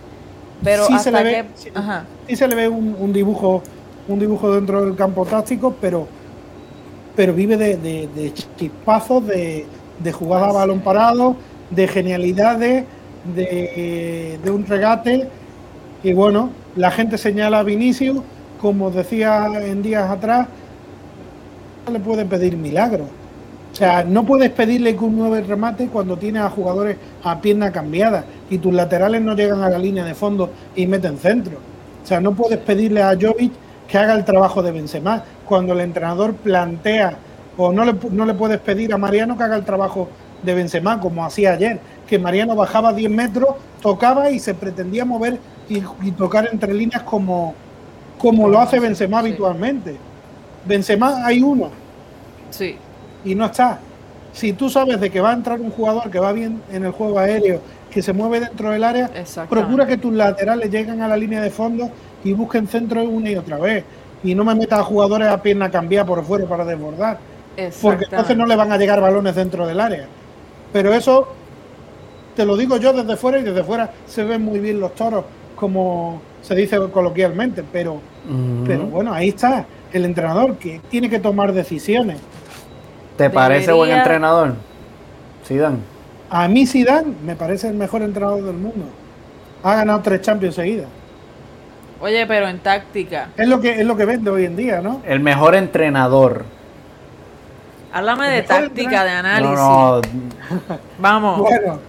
[0.63, 2.05] Pero sí hasta se le ve, sí- Ajá.
[2.27, 3.61] sí se le ve un, un dibujo
[4.07, 6.07] un dibujo dentro del campo táctico, pero
[7.15, 9.65] pero vive de, de- de chispazos, de,
[9.99, 11.35] de jugada a balón parado,
[11.71, 12.85] de genialidades,
[13.35, 15.27] de, de un regate.
[16.03, 18.19] Y bueno, la gente señala a Vinicius,
[18.61, 20.47] como decía en días atrás,
[21.87, 23.07] no le puede pedir milagros.
[23.73, 27.71] O sea, no puedes pedirle que un nuevo remate cuando tienes a jugadores a pierna
[27.71, 31.57] cambiada y tus laterales no llegan a la línea de fondo y meten centro.
[32.03, 33.51] O sea, no puedes pedirle a Jovic
[33.87, 37.17] que haga el trabajo de Benzema cuando el entrenador plantea
[37.57, 40.09] o no le, no le puedes pedir a Mariano que haga el trabajo
[40.43, 43.49] de Benzema como hacía ayer, que Mariano bajaba 10 metros,
[43.81, 47.55] tocaba y se pretendía mover y, y tocar entre líneas como,
[48.17, 49.97] como lo hace Benzema habitualmente.
[50.65, 51.71] Benzema hay uno,
[52.49, 52.77] Sí.
[53.25, 53.79] y no está.
[54.38, 56.91] Si tú sabes de que va a entrar un jugador que va bien en el
[56.91, 57.59] juego aéreo,
[57.89, 59.09] que se mueve dentro del área,
[59.49, 61.89] procura que tus laterales lleguen a la línea de fondo
[62.23, 63.83] y busquen centro una y otra vez.
[64.23, 67.17] Y no me metas a jugadores a pierna cambiada por fuera para desbordar,
[67.81, 70.05] porque entonces no le van a llegar balones dentro del área.
[70.71, 71.29] Pero eso
[72.35, 75.25] te lo digo yo desde fuera y desde fuera se ven muy bien los toros,
[75.55, 77.63] como se dice coloquialmente.
[77.73, 77.99] Pero,
[78.67, 82.17] pero bueno, ahí está el entrenador que tiene que tomar decisiones.
[83.18, 84.53] ¿Te parece buen entrenador?
[85.45, 85.78] Zidane.
[86.30, 88.86] A mí Zidane me parece el mejor entrenador del mundo.
[89.63, 90.88] Ha ganado tres Champions seguidas.
[91.99, 93.30] Oye, pero en táctica.
[93.38, 95.01] Es lo que es lo que vende hoy en día, ¿no?
[95.05, 96.45] El mejor entrenador.
[97.91, 99.55] Háblame de táctica, de análisis.
[99.57, 100.01] No, no,
[100.99, 101.39] Vamos.
[101.39, 101.80] Bueno,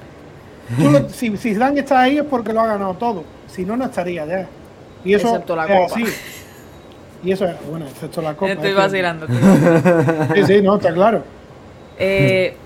[0.79, 3.24] tú lo- si, si Zidane está ahí es porque lo ha ganado todo.
[3.49, 4.47] Si no, no estaría ya.
[5.05, 6.01] Y eso Excepto la es Copa.
[6.01, 6.05] así.
[7.22, 8.46] Y eso es, bueno, excepto la copa.
[8.46, 9.26] Que- estoy vacilando.
[10.34, 11.22] Sí, sí, no, está claro.
[11.98, 12.56] Eh,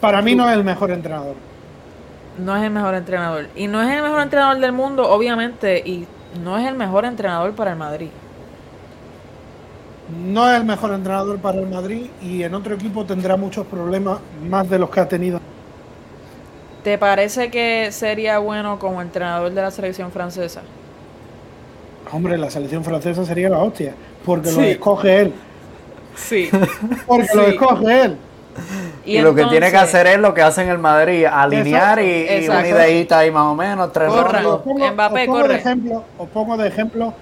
[0.00, 1.34] Para mí no es el mejor entrenador.
[2.38, 3.46] no es el mejor entrenador.
[3.56, 5.78] Y no es el mejor entrenador del mundo, obviamente.
[5.84, 6.06] Y
[6.44, 8.10] no es el mejor entrenador para el Madrid.
[10.24, 14.18] No es el mejor entrenador para el Madrid y en otro equipo tendrá muchos problemas
[14.48, 15.38] más de los que ha tenido.
[16.82, 20.62] ¿Te parece que sería bueno como entrenador de la selección francesa?
[22.12, 23.94] Hombre, la selección francesa sería la hostia,
[24.24, 25.34] porque lo escoge él.
[26.16, 26.48] Sí.
[27.06, 28.16] Porque lo escoge él.
[29.04, 32.06] Y, lo que tiene que hacer es lo que hacen en el Madrid, alinear y,
[32.06, 32.58] y Exacto.
[32.58, 34.44] una ideita ahí más o menos, tres Corran.
[34.46, 35.52] Os pongo, Mbappé, os pongo corre.
[35.54, 37.14] de ejemplo, os pongo de ejemplo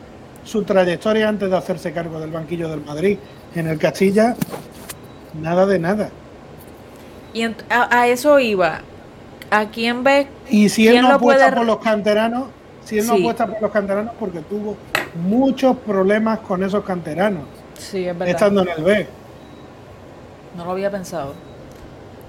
[0.45, 3.19] su trayectoria antes de hacerse cargo del banquillo del Madrid.
[3.55, 4.35] En el Castilla,
[5.43, 6.09] nada de nada.
[7.35, 7.53] Y a,
[7.91, 8.81] a eso iba.
[9.51, 10.27] ¿A quién ves?
[10.49, 12.45] Y si él ¿Quién no lo puede apuesta re- por los canteranos,
[12.87, 13.21] si él no Sí.
[13.21, 14.77] apuesta por los canteranos, porque tuvo
[15.23, 17.43] muchos problemas con esos canteranos,
[17.79, 18.29] Sí, es verdad.
[18.35, 19.07] estando en el B.
[20.57, 21.35] No lo había pensado.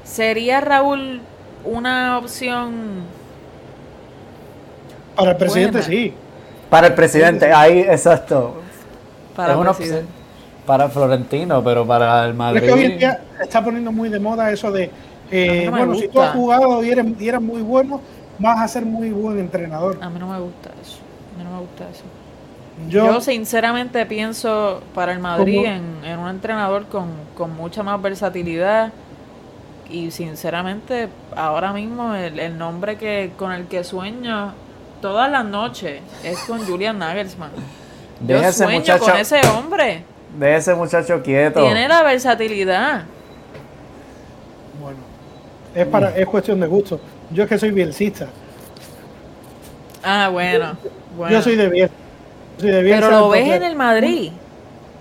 [0.04, 1.22] ¿Sería Raúl
[1.64, 3.04] una opción?
[5.16, 5.88] Para el presidente Buena.
[5.88, 6.14] sí.
[6.70, 8.56] Para el presidente, ahí, exacto.
[9.36, 10.06] Para Es una opción
[10.66, 12.58] para Florentino, pero para el Madrid.
[12.64, 14.92] es que hoy en día está poniendo muy de moda eso de,
[15.32, 18.02] eh, no bueno, si tú has jugado y eres, y eres muy bueno,
[18.40, 19.98] vas a ser muy buen entrenador.
[20.02, 21.00] A mí no me gusta eso.
[21.34, 22.04] A mí no me gusta eso.
[22.90, 28.00] Yo, Yo, sinceramente pienso para el Madrid en, en un entrenador con, con mucha más
[28.02, 28.92] versatilidad
[29.90, 34.54] y sinceramente ahora mismo el, el nombre que con el que sueño
[35.02, 37.52] todas las noches es con Julian Nagelsmann.
[38.22, 40.04] Yo Deja ese sueño muchacho, con ese hombre.
[40.38, 41.62] deja ese muchacho quieto.
[41.62, 43.06] Tiene la versatilidad.
[44.80, 45.00] bueno,
[45.74, 47.00] es, para, es cuestión de gusto.
[47.32, 48.28] Yo es que soy bielcista.
[50.04, 50.78] Ah, bueno.
[51.16, 51.36] bueno.
[51.36, 51.90] Yo soy de
[52.60, 54.32] soy de Bielsa, Pero lo ves en el Madrid.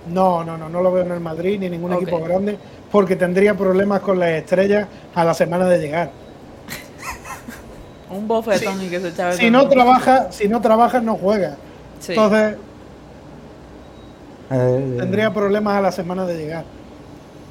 [0.09, 2.59] No, no, no, no lo veo en el Madrid ni ningún equipo grande
[2.91, 6.11] porque tendría problemas con las estrellas a la semana de llegar.
[8.11, 11.57] Un bofetón y que se echaba el Si no trabaja, si no trabaja no juega.
[11.99, 12.13] Sí.
[12.13, 12.57] Entonces
[14.51, 16.65] Eh, tendría problemas a la semana de llegar.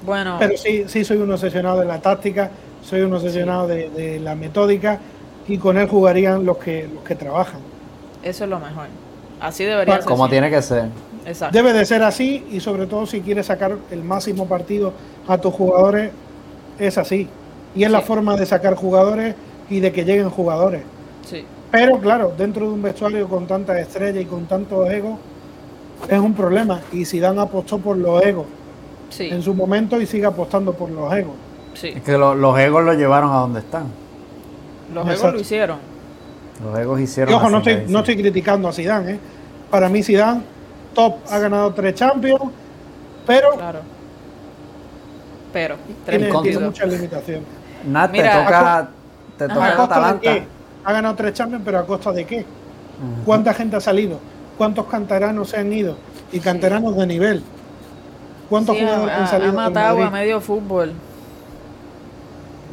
[0.06, 2.50] Bueno, Pero sí, sí soy un obsesionado de la táctica,
[2.86, 5.00] soy un obsesionado de, de la metódica
[5.48, 7.60] y con él jugarían los que los que trabajan.
[8.24, 8.88] eso es lo mejor.
[9.42, 10.06] Así debería ser.
[10.06, 10.86] Como tiene que ser.
[11.26, 11.58] Exacto.
[11.58, 14.94] Debe de ser así y sobre todo si quieres sacar el máximo partido
[15.28, 16.12] a tus jugadores,
[16.80, 17.28] es así.
[17.76, 19.36] Y es la forma de sacar jugadores
[19.70, 20.84] y de que lleguen jugadores.
[21.30, 21.44] Sí.
[21.72, 25.18] Pero claro, dentro de un vestuario con tantas estrellas y con tantos egos,
[26.08, 26.82] es un problema.
[26.94, 28.46] Y Zidane apostó por los egos
[29.10, 29.28] Sí.
[29.30, 31.34] en su momento y sigue apostando por los egos.
[31.76, 31.90] Sí.
[31.96, 33.86] Es que lo- los egos lo llevaron a donde están.
[34.94, 35.78] Los egos lo hicieron.
[36.64, 37.34] Los egos hicieron.
[37.34, 39.20] Y ojo, no estoy, no estoy criticando a Zidane, ¿eh?
[39.70, 40.42] Para mí Zidane,
[40.94, 42.42] top, ha ganado tres Champions,
[43.28, 43.80] pero Claro.
[45.52, 47.44] Pero, tres tiene, tiene muchas limitaciones.
[47.88, 48.88] Nat, te Mira, toca,
[49.38, 50.22] te toca ¿A el costa de Atalanta.
[50.34, 50.44] qué?
[50.84, 52.46] Ha ganado tres Champions, pero ¿a costa de qué?
[53.26, 54.20] ¿Cuánta gente ha salido?
[54.58, 55.98] ¿Cuántos canteranos se han ido?
[56.32, 57.44] Y canteranos de nivel.
[58.50, 60.94] ¿Cuántos Sí, jugadores ha, han ha salido del matado a medio fútbol.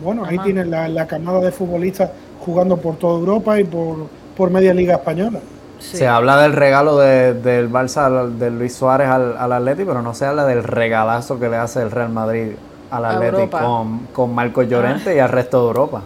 [0.03, 2.11] Bueno, ahí tienen la, la camada de futbolistas
[2.44, 5.38] jugando por toda Europa y por, por media liga española.
[5.78, 5.96] Sí.
[5.96, 10.14] Se habla del regalo de- del Barça de Luis Suárez al, al Atleti, pero no
[10.14, 12.53] se habla del regalazo que le hace el Real Madrid
[12.90, 13.48] al Atleti.
[13.53, 13.59] Ah.
[13.61, 16.03] con, con Marco Llorente y al resto de Europa.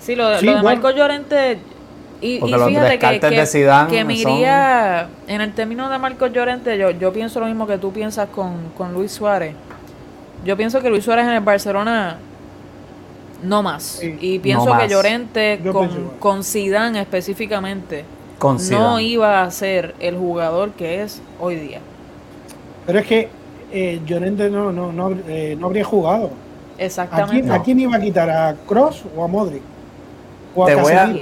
[0.00, 0.80] Sí, lo, de- Sí, lo de bueno.
[0.80, 1.58] Marco Llorente.
[2.20, 5.08] Y, Porque y los fíjate que, descartes que, de Zidane que me son- iría.
[5.28, 8.52] En el término de Marco Llorente, yo, yo pienso lo mismo que tú piensas con,
[8.76, 9.54] con Luis Suárez.
[10.44, 12.18] Yo pienso que Luis Suárez en el Barcelona.
[13.42, 13.82] No más.
[13.82, 14.16] Sí.
[14.20, 14.88] Y pienso No que.
[14.88, 18.04] Llorente Yo con, con Zidane específicamente
[18.38, 21.80] Con no iba a ser el jugador que es hoy día.
[22.86, 23.28] Pero es que
[23.72, 26.30] eh, Llorente no, no, no, eh, no habría jugado.
[26.78, 27.50] ¿A Exactamente.
[27.52, 28.30] a quién iba a quitar?
[28.30, 29.62] ¿A Cross o a Modric?
[30.54, 31.14] ¿O a Te voy, a,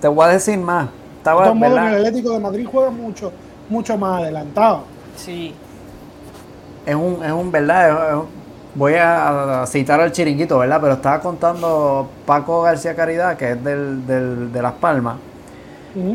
[0.00, 0.86] te voy a decir más.
[0.86, 1.98] De Estaba, todos modos, ¿verdad?
[1.98, 3.32] el Atlético de Madrid juega mucho,
[3.68, 4.84] mucho más adelantado.
[5.16, 5.54] Sí.
[6.86, 8.12] Es un, es un verdad.
[8.18, 8.24] es-
[8.74, 10.80] voy a, citar al chiringuito, ¿verdad?
[10.80, 15.16] Pero estaba contando Paco García Caridad, que es del, del- de Las Palmas,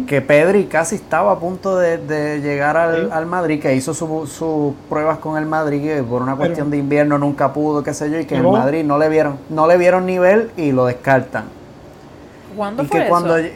[0.08, 3.10] que Pedri casi estaba a punto de, de llegar al, Sí.
[3.12, 6.70] al Madrid, que hizo su- sus pruebas con el Madrid, y por una Pero- cuestión
[6.70, 9.68] de invierno nunca pudo, qué sé yo, y que en Madrid no le vieron, no
[9.68, 11.46] le vieron nivel y lo descartan.
[12.56, 13.54] ¿Cuándo Y fue que cuando eso?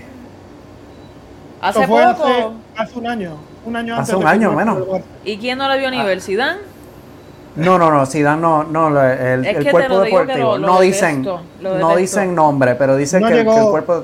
[1.61, 2.03] Hace Eso poco.
[2.25, 3.31] Hace, hace un año.
[3.65, 4.77] Un año Hace antes un año, menos.
[5.23, 6.21] ¿Y quién no le vio nivel?
[6.21, 6.59] ¿Zidane?
[7.58, 10.38] No, no, no, Zidane no, no, el, Es el que cuerpo deportivo.
[10.38, 14.03] lo- lo no dicen, detesto, no dicen nombre, pero dicen No que, el cuerpo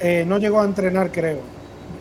[0.00, 1.38] Eh, no llegó a entrenar, creo.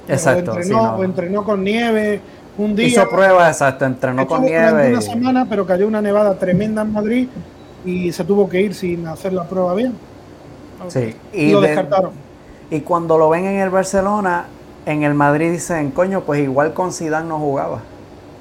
[0.07, 0.95] Exacto, O sí, entrenó, no.
[0.95, 2.21] o entrenó con nieve
[2.57, 2.87] un día.
[2.87, 4.89] hizo pruebas, exacto, entrenó con Estuvo durante nieve.
[4.97, 7.27] una y- semana, pero cayó una nevada tremenda en Madrid
[7.85, 9.93] y se tuvo que ir sin hacer la prueba bien.
[10.87, 12.11] sí, Y, y, lo de- descartaron.
[12.71, 14.45] y cuando lo ven en el Barcelona,
[14.85, 17.79] en el Madrid dicen, coño, pues igual con Zidane no jugaba.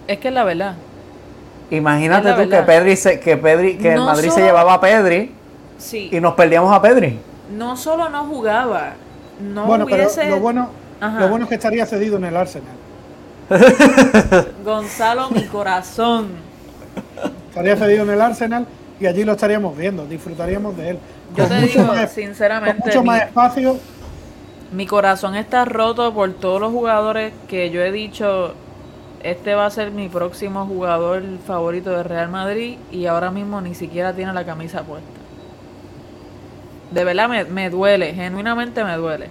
[0.07, 0.75] Es que es la verdad.
[1.71, 2.63] Imagínate tú que.
[2.63, 5.33] Pedri se, que Pedri, que el Madrid se llevaba a Pedri
[5.79, 6.09] Sí.
[6.13, 7.19] y nos perdíamos a Pedri.
[7.57, 8.95] No solo no jugaba,
[9.41, 10.23] no bueno, hubiese.
[10.23, 10.71] pero lo bueno,
[11.01, 11.21] Ajá.
[11.21, 12.75] lo bueno es que estaría cedido en el Arsenal.
[14.65, 16.29] Gonzalo, mi corazón.
[17.49, 18.67] Estaría cedido en el Arsenal
[19.01, 20.99] y allí lo estaríamos viendo, disfrutaríamos de él.
[21.37, 23.77] Yo Con te mucho digo, más- con sinceramente, mucho mi, más espacio.
[24.73, 28.55] mi corazón está roto por todos los jugadores que yo he dicho.
[29.23, 33.75] Este va a ser mi próximo jugador favorito de Real Madrid y ahora mismo ni
[33.75, 35.09] siquiera tiene la camisa puesta.
[36.93, 39.27] De verdad me, me duele, genuinamente me duele.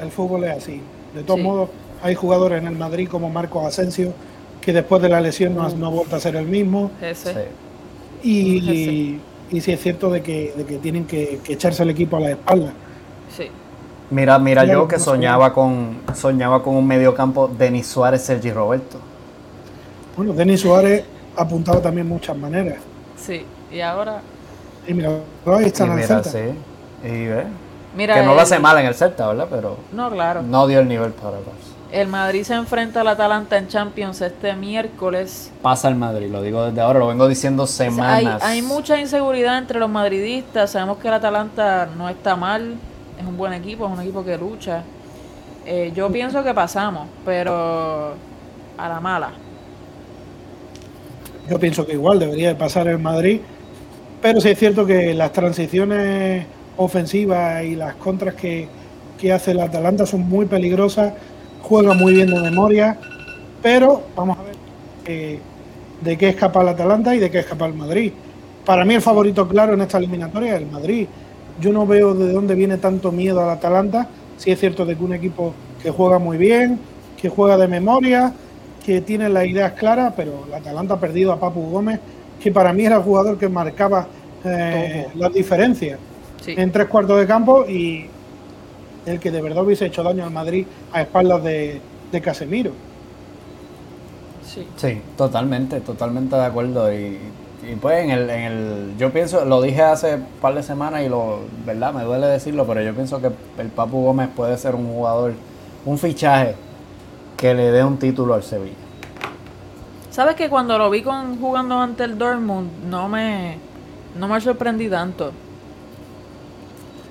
[0.00, 0.82] El fútbol es así.
[1.14, 1.46] De todos Sí.
[1.46, 1.70] modos,
[2.02, 4.12] hay jugadores en el Madrid como Marcos Asensio
[4.60, 6.90] que después de la lesión no, ha- no ha vuelto a ser el mismo.
[7.00, 7.32] Ese.
[7.32, 7.40] Sí.
[8.22, 9.20] Y, Sí.
[9.50, 12.20] y sí es cierto de que, de que tienen que, que echarse el equipo a
[12.20, 12.72] la espalda.
[13.34, 13.44] Sí.
[14.10, 18.98] Mira, mira yo que soñaba con soñaba con un mediocampo Denis Suárez, Sergi Roberto.
[20.18, 21.04] Bueno, Denis Suárez
[21.36, 22.78] ha apuntado también muchas maneras.
[23.16, 23.46] Sí.
[23.70, 24.20] Y ahora.
[24.88, 25.10] Y mira,
[25.46, 26.30] ahí está Y en el mira, Celta.
[26.30, 26.38] sí.
[27.04, 27.44] Y ve,
[27.94, 29.46] Mira, que no lo hace mal en el Celta, ¿verdad?
[29.48, 30.42] Pero No, claro.
[30.42, 31.92] no dio el nivel para el Barça.
[31.92, 35.52] El Madrid se enfrenta al Atalanta en Champions este miércoles.
[35.62, 38.42] Pasa el Madrid, lo digo desde ahora, lo vengo diciendo Hay, semanas.
[38.42, 40.72] hay mucha inseguridad entre los madridistas.
[40.72, 42.74] Sabemos que el Atalanta no está mal.
[43.20, 44.82] Es un buen equipo, es un equipo que lucha.
[45.64, 48.14] Eh, yo pienso que pasamos, pero
[48.76, 49.30] a la mala.
[51.50, 53.40] Yo pienso que igual debería de pasar en Madrid.
[54.20, 56.44] Pero sí es cierto que las transiciones
[56.76, 58.68] ofensivas y las contras que,
[59.18, 61.12] que hace el Atalanta son muy peligrosas
[61.68, 62.96] juega muy bien de memoria,
[63.62, 64.54] pero vamos a ver
[65.06, 65.38] eh,
[66.00, 68.12] de qué es capaz el Atalanta y de qué es capaz el Madrid.
[68.64, 71.06] Para mí el favorito claro en esta eliminatoria es el Madrid.
[71.60, 74.08] Yo no veo de dónde viene tanto miedo al Atalanta.
[74.36, 75.52] Si es cierto de que un equipo
[75.82, 76.78] que juega muy bien,
[77.20, 78.32] que juega de memoria,
[78.88, 82.00] que tiene las ideas claras, pero el Atalanta ha perdido a Papu Gómez,
[82.42, 84.06] que para mí era el jugador que marcaba
[84.42, 85.98] eh, las diferencias
[86.46, 88.06] en tres cuartos de campo y
[89.04, 91.82] el que de verdad hubiese hecho daño al Madrid a espaldas de,
[92.22, 92.70] Casemiro.
[94.42, 94.66] Sí.
[94.76, 96.90] sí, totalmente, totalmente de acuerdo.
[96.90, 97.18] Y,
[97.82, 101.10] pues en el, en el, yo pienso, lo dije hace un par de semanas y
[101.10, 103.28] lo, verdad, me duele decirlo, pero yo pienso que
[103.58, 105.34] el Papu Gómez puede ser un jugador,
[105.84, 106.54] un fichaje
[107.38, 108.74] que le dé un título al Sevilla.
[110.10, 113.56] ¿Sabes que cuando lo vi con, jugando ante el Dortmund no me,
[114.18, 115.30] no me sorprendí tanto?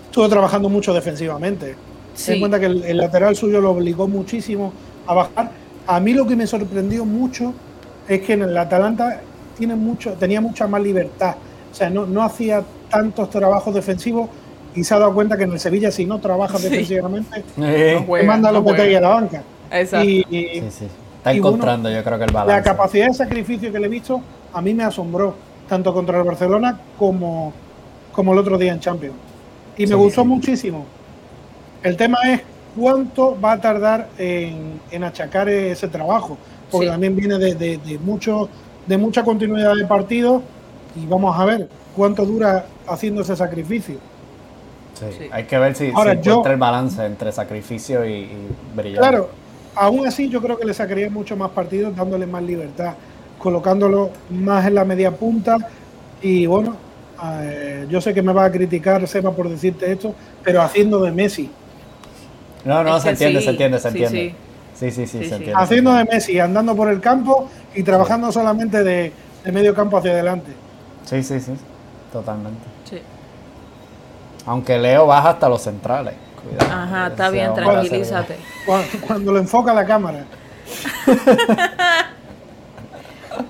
[0.06, 1.76] Estuvo trabajando mucho defensivamente.
[2.14, 4.74] Se da cuenta que el, lateral suyo lo obligó muchísimo
[5.06, 5.52] a bajar.
[5.88, 7.54] A mí lo que me sorprendió mucho
[8.10, 9.22] es que en el Atalanta
[9.58, 11.36] tiene mucho, tenía mucha más libertad.
[11.72, 14.30] O sea, no, no hacía tantos trabajos defensivos
[14.76, 18.52] y se ha dado cuenta que en el Sevilla, si no trabaja defensivamente, no manda
[18.52, 19.44] los botellas a la banca.
[19.72, 20.07] Exacto.
[20.07, 20.64] Y,
[21.18, 22.56] Está encontrando, yo creo que el balance.
[22.56, 24.22] La capacidad de sacrificio que le he visto
[24.53, 25.35] a mí me asombró,
[25.68, 27.53] tanto contra el Barcelona como,
[28.11, 29.15] como el otro día en Champions.
[29.77, 30.85] Y me gustó muchísimo.
[31.84, 32.41] El tema es
[32.76, 36.38] cuánto va a tardar en, achacar ese trabajo,
[36.72, 38.49] porque también viene de, mucho,
[38.85, 40.41] de mucha continuidad de partido
[40.95, 43.98] y vamos a ver cuánto dura haciendo ese sacrificio.
[44.95, 48.98] Sí, hay que ver si, Ahora, encuentra el balance entre sacrificio y, y brillar.
[48.98, 49.30] Claro,
[49.78, 52.94] aún así yo creo que le sacaría mucho más partido dándole más libertad,
[53.38, 55.58] colocándolo más en la media punta
[56.22, 56.76] y bueno,
[57.41, 60.14] eh, yo sé que me va a criticar Seba por decirte esto,
[60.44, 61.49] pero haciendo de Messi.
[62.66, 64.36] No, no, se entiende, se entiende, se entiende.
[64.74, 65.54] Sí, sí, sí, se entiende.
[65.56, 69.12] Haciendo de Messi, andando por el campo y trabajando solamente de,
[69.52, 70.52] medio campo hacia adelante.
[71.06, 71.54] Sí, sí, sí,
[72.12, 72.62] totalmente.
[72.84, 72.99] Sí.
[74.45, 76.14] Aunque Leo baja hasta los centrales.
[76.42, 78.38] Cuidado, Ajá, está bien, tranquilízate.
[78.66, 80.26] Cuando, cuando lo enfoca la cámara.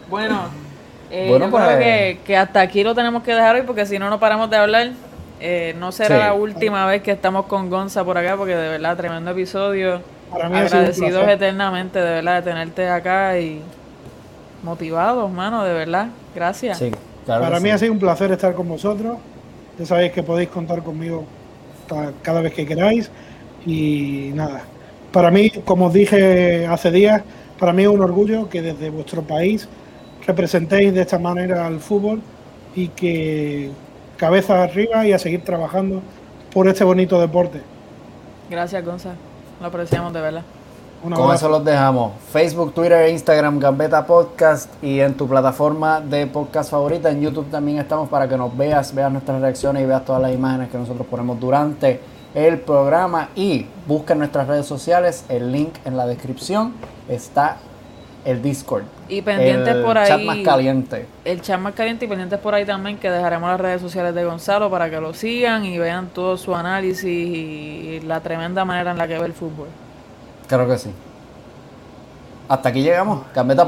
[0.10, 0.68] bueno.
[1.10, 4.10] Eh, yo creo pues, que, hasta aquí lo tenemos que dejar hoy porque si no,
[4.10, 4.92] no paramos de hablar.
[5.40, 8.98] Eh, no será la última vez que estamos con Gonza por acá porque de verdad,
[8.98, 10.02] tremendo episodio.
[10.34, 13.62] Agradecidos eternamente de verdad de tenerte acá y
[14.64, 16.08] motivados, mano, de verdad.
[16.36, 16.84] Gracias.
[17.26, 19.18] Para mí ha sido un placer estar con vosotros.
[19.80, 21.26] Ya sabéis que podéis contar conmigo
[22.22, 23.10] cada vez que queráis.
[23.66, 24.64] Y nada,
[25.12, 27.22] para mí, como os dije hace días,
[27.60, 29.68] para mí es un orgullo que desde vuestro país
[30.26, 32.22] representéis de esta manera al fútbol
[32.76, 33.72] y que
[34.18, 36.02] cabeza arriba y a seguir trabajando
[36.54, 37.62] por este bonito deporte.
[38.50, 39.16] Gracias, Gonzalo.
[39.60, 40.44] Lo apreciamos de verdad.
[41.02, 42.14] Con eso los dejamos.
[42.32, 47.12] Facebook, Twitter, Instagram, Gambeta Podcast y en tu plataforma de podcast favorita.
[47.12, 50.34] En YouTube también estamos para que nos veas, veas nuestras reacciones y veas todas las
[50.34, 52.02] imágenes que nosotros ponemos durante
[52.34, 53.30] el programa.
[53.36, 55.24] Y busca en nuestras redes sociales.
[55.30, 56.74] El link en la descripción
[57.08, 57.58] está
[58.26, 58.84] el Discord.
[59.08, 60.12] Y pendientes por ahí.
[60.12, 61.06] El chat más caliente.
[61.24, 64.26] El chat más caliente y pendientes por ahí también que dejaremos las redes sociales de
[64.26, 68.98] Gonzalo para que lo sigan y vean todo su análisis y la tremenda manera en
[68.98, 69.68] la que ve el fútbol.
[70.48, 70.92] Creo que sí.
[72.48, 73.26] Hasta aquí llegamos.
[73.34, 73.66] Cambeta